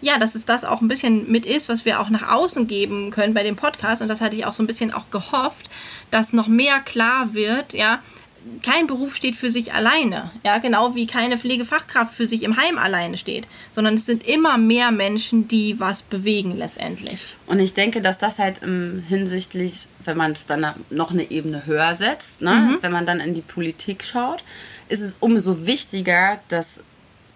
ja, 0.00 0.18
dass 0.18 0.34
es 0.34 0.44
das 0.44 0.64
auch 0.64 0.80
ein 0.80 0.88
bisschen 0.88 1.30
mit 1.30 1.46
ist, 1.46 1.68
was 1.68 1.84
wir 1.84 2.00
auch 2.00 2.08
nach 2.08 2.28
außen 2.28 2.66
geben 2.66 3.10
können 3.10 3.34
bei 3.34 3.42
dem 3.42 3.56
Podcast. 3.56 4.02
Und 4.02 4.08
das 4.08 4.20
hatte 4.20 4.36
ich 4.36 4.46
auch 4.46 4.52
so 4.52 4.62
ein 4.62 4.66
bisschen 4.66 4.92
auch 4.92 5.10
gehofft, 5.10 5.70
dass 6.10 6.32
noch 6.32 6.48
mehr 6.48 6.80
klar 6.80 7.34
wird, 7.34 7.74
ja, 7.74 8.00
kein 8.62 8.86
Beruf 8.86 9.14
steht 9.14 9.36
für 9.36 9.50
sich 9.50 9.72
alleine, 9.74 10.30
ja, 10.44 10.58
genau 10.58 10.94
wie 10.94 11.06
keine 11.06 11.38
Pflegefachkraft 11.38 12.14
für 12.14 12.26
sich 12.26 12.42
im 12.42 12.56
Heim 12.56 12.78
alleine 12.78 13.18
steht, 13.18 13.46
sondern 13.72 13.94
es 13.94 14.06
sind 14.06 14.26
immer 14.26 14.56
mehr 14.56 14.90
Menschen, 14.90 15.46
die 15.46 15.78
was 15.78 16.02
bewegen 16.02 16.56
letztendlich. 16.56 17.36
Und 17.46 17.58
ich 17.60 17.74
denke, 17.74 18.00
dass 18.00 18.18
das 18.18 18.38
halt 18.38 18.62
ähm, 18.62 19.04
hinsichtlich, 19.08 19.86
wenn 20.04 20.16
man 20.16 20.32
es 20.32 20.46
dann 20.46 20.66
noch 20.88 21.10
eine 21.10 21.30
Ebene 21.30 21.66
höher 21.66 21.94
setzt, 21.94 22.40
ne, 22.40 22.54
mhm. 22.54 22.78
wenn 22.80 22.92
man 22.92 23.06
dann 23.06 23.20
in 23.20 23.34
die 23.34 23.42
Politik 23.42 24.04
schaut, 24.04 24.42
ist 24.88 25.00
es 25.00 25.18
umso 25.20 25.66
wichtiger, 25.66 26.40
dass 26.48 26.82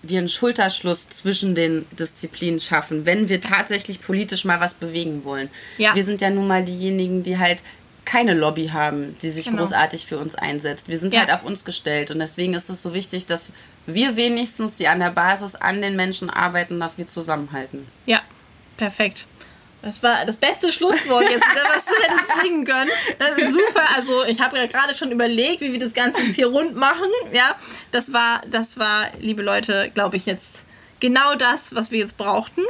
wir 0.03 0.19
einen 0.19 0.29
Schulterschluss 0.29 1.09
zwischen 1.09 1.55
den 1.55 1.87
Disziplinen 1.93 2.61
schaffen, 2.61 3.07
wenn 3.07 3.29
wir 3.29 3.41
tatsächlich 3.41 4.01
politisch 4.01 4.45
mal 4.45 4.61
was 4.61 4.75
bewegen 4.75 5.25
wollen. 5.25 5.49
Ja. 5.79 5.95
Wir 5.95 6.05
sind 6.05 6.21
ja 6.21 6.31
nun 6.31 6.47
mal 6.47 6.65
diejenigen, 6.65 7.23
die 7.23 7.39
halt 7.39 7.63
keine 8.05 8.35
Lobby 8.35 8.69
haben, 8.69 9.17
die 9.23 9.31
sich 9.31 9.47
genau. 9.47 9.59
großartig 9.59 10.07
für 10.07 10.19
uns 10.19 10.35
einsetzt. 10.35 10.89
Wir 10.89 10.99
sind 10.99 11.15
ja. 11.15 11.21
halt 11.21 11.31
auf 11.31 11.45
uns 11.45 11.65
gestellt 11.65 12.11
und 12.11 12.19
deswegen 12.19 12.55
ist 12.55 12.71
es 12.71 12.83
so 12.83 12.95
wichtig, 12.95 13.27
dass 13.27 13.51
wir 13.87 14.17
wenigstens, 14.17 14.77
die 14.77 14.89
an 14.89 15.01
der 15.01 15.11
Basis 15.11 15.55
an 15.55 15.83
den 15.83 15.97
Menschen 15.97 16.31
arbeiten, 16.31 16.81
dass 16.81 16.99
wir 16.99 17.07
zusammenhalten. 17.07 17.87
Ja, 18.07 18.21
perfekt. 18.77 19.27
Das 19.85 20.03
war 20.03 20.25
das 20.25 20.39
beste 20.39 20.73
Schlusswort 20.73 21.29
jetzt, 21.29 21.45
was 21.75 21.85
du 21.85 21.93
hättest 22.03 22.33
fliegen 22.33 22.65
können. 22.65 22.91
Das 23.19 23.37
ist 23.37 23.53
super. 23.53 23.83
Also 23.95 24.25
ich 24.25 24.41
habe 24.41 24.57
ja 24.57 24.67
gerade 24.67 24.95
schon 24.95 25.13
überlegt, 25.13 25.61
wie 25.61 25.73
wir 25.73 25.79
das 25.79 25.93
Ganze 25.93 26.23
jetzt 26.23 26.37
hier 26.37 26.47
rund 26.47 26.75
machen. 26.75 27.09
Ja, 27.33 27.55
das 27.93 28.13
war, 28.13 28.41
das 28.51 28.79
war, 28.79 29.09
liebe 29.21 29.43
Leute, 29.43 29.91
glaube 29.93 30.17
ich 30.17 30.25
jetzt 30.25 30.65
genau 31.01 31.35
das, 31.35 31.75
was 31.75 31.91
wir 31.91 31.99
jetzt 31.99 32.17
brauchten. 32.17 32.63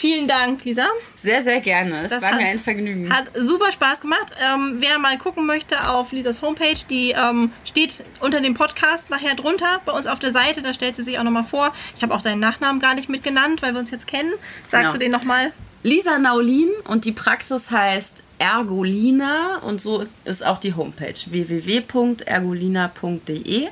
Vielen 0.00 0.26
Dank, 0.26 0.64
Lisa. 0.64 0.88
Sehr, 1.14 1.42
sehr 1.42 1.60
gerne. 1.60 2.04
Es 2.04 2.10
das 2.10 2.22
war 2.22 2.34
mir 2.34 2.46
ein 2.46 2.58
Vergnügen. 2.58 3.14
Hat 3.14 3.26
super 3.36 3.70
Spaß 3.70 4.00
gemacht. 4.00 4.34
Ähm, 4.42 4.76
wer 4.78 4.98
mal 4.98 5.18
gucken 5.18 5.44
möchte 5.44 5.90
auf 5.90 6.12
Lisas 6.12 6.40
Homepage, 6.40 6.78
die 6.88 7.10
ähm, 7.10 7.52
steht 7.66 8.02
unter 8.20 8.40
dem 8.40 8.54
Podcast 8.54 9.10
nachher 9.10 9.34
drunter 9.34 9.82
bei 9.84 9.92
uns 9.92 10.06
auf 10.06 10.18
der 10.18 10.32
Seite. 10.32 10.62
Da 10.62 10.72
stellt 10.72 10.96
sie 10.96 11.02
sich 11.02 11.18
auch 11.18 11.22
nochmal 11.22 11.44
vor. 11.44 11.74
Ich 11.94 12.02
habe 12.02 12.14
auch 12.14 12.22
deinen 12.22 12.40
Nachnamen 12.40 12.80
gar 12.80 12.94
nicht 12.94 13.10
mitgenannt, 13.10 13.60
weil 13.60 13.74
wir 13.74 13.80
uns 13.80 13.90
jetzt 13.90 14.06
kennen. 14.06 14.32
Sagst 14.70 14.84
genau. 14.84 14.92
du 14.94 15.00
den 15.00 15.12
nochmal? 15.12 15.52
Lisa 15.82 16.18
Naulin 16.18 16.70
und 16.88 17.04
die 17.04 17.12
Praxis 17.12 17.70
heißt 17.70 18.22
Ergolina 18.38 19.58
und 19.58 19.82
so 19.82 20.06
ist 20.24 20.46
auch 20.46 20.56
die 20.56 20.72
Homepage 20.72 21.12
www.ergolina.de. 21.12 23.68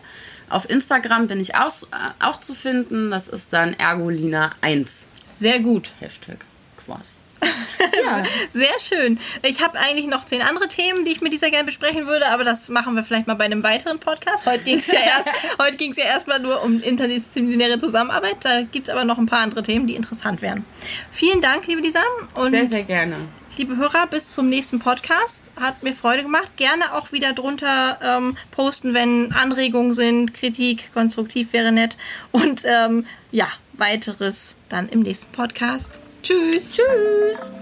Auf 0.51 0.69
Instagram 0.69 1.27
bin 1.27 1.41
ich 1.41 1.55
auch, 1.55 1.73
auch 2.21 2.39
zu 2.39 2.55
finden. 2.55 3.11
Das 3.11 3.29
ist 3.29 3.55
dann 3.55 3.75
Ergolina1. 3.77 5.07
Sehr 5.39 5.61
gut. 5.61 5.91
Hashtag 6.01 6.45
quasi. 6.85 7.15
ja. 8.05 8.25
Sehr 8.53 8.81
schön. 8.81 9.19
Ich 9.43 9.63
habe 9.63 9.79
eigentlich 9.79 10.07
noch 10.07 10.25
zehn 10.25 10.43
andere 10.43 10.67
Themen, 10.69 11.05
die 11.05 11.13
ich 11.13 11.21
mit 11.21 11.33
dieser 11.33 11.51
gerne 11.51 11.67
besprechen 11.67 12.07
würde, 12.07 12.27
aber 12.29 12.43
das 12.43 12.69
machen 12.69 12.97
wir 12.97 13.05
vielleicht 13.05 13.27
mal 13.27 13.35
bei 13.35 13.45
einem 13.45 13.63
weiteren 13.63 14.01
Podcast. 14.01 14.47
Heute 14.47 14.65
ging 14.65 14.79
es 14.79 14.89
ja 14.89 14.95
erst, 14.99 15.29
heute 15.61 15.77
ging 15.77 15.93
es 15.93 15.97
ja 15.97 16.05
erstmal 16.05 16.41
nur 16.41 16.63
um 16.65 16.83
interdisziplinäre 16.83 17.79
Zusammenarbeit. 17.79 18.37
Da 18.41 18.63
gibt 18.63 18.89
es 18.89 18.93
aber 18.93 19.05
noch 19.05 19.19
ein 19.19 19.27
paar 19.27 19.41
andere 19.41 19.63
Themen, 19.63 19.87
die 19.87 19.95
interessant 19.95 20.43
wären. 20.43 20.65
Vielen 21.13 21.41
Dank, 21.41 21.67
liebe 21.67 21.81
Lisa. 21.81 22.01
Und 22.35 22.51
sehr, 22.51 22.67
sehr 22.67 22.85
gerne. 22.85 23.17
Liebe 23.57 23.77
Hörer, 23.77 24.07
bis 24.07 24.35
zum 24.35 24.49
nächsten 24.49 24.79
Podcast. 24.79 25.43
Hat 25.61 25.83
mir 25.83 25.93
Freude 25.93 26.23
gemacht. 26.23 26.57
Gerne 26.57 26.95
auch 26.95 27.11
wieder 27.11 27.33
drunter 27.33 27.99
ähm, 28.03 28.37
posten, 28.53 28.95
wenn 28.95 29.33
Anregungen 29.33 29.95
sind, 29.95 30.33
Kritik, 30.33 30.93
konstruktiv 30.93 31.53
wäre 31.53 31.73
nett. 31.73 31.97
Und 32.31 32.63
ähm, 32.65 33.05
ja, 33.33 33.49
weiteres 33.79 34.57
dann 34.69 34.89
im 34.89 35.01
nächsten 35.01 35.31
Podcast. 35.33 36.01
Tschüss. 36.23 36.77
Tschüss. 36.77 37.53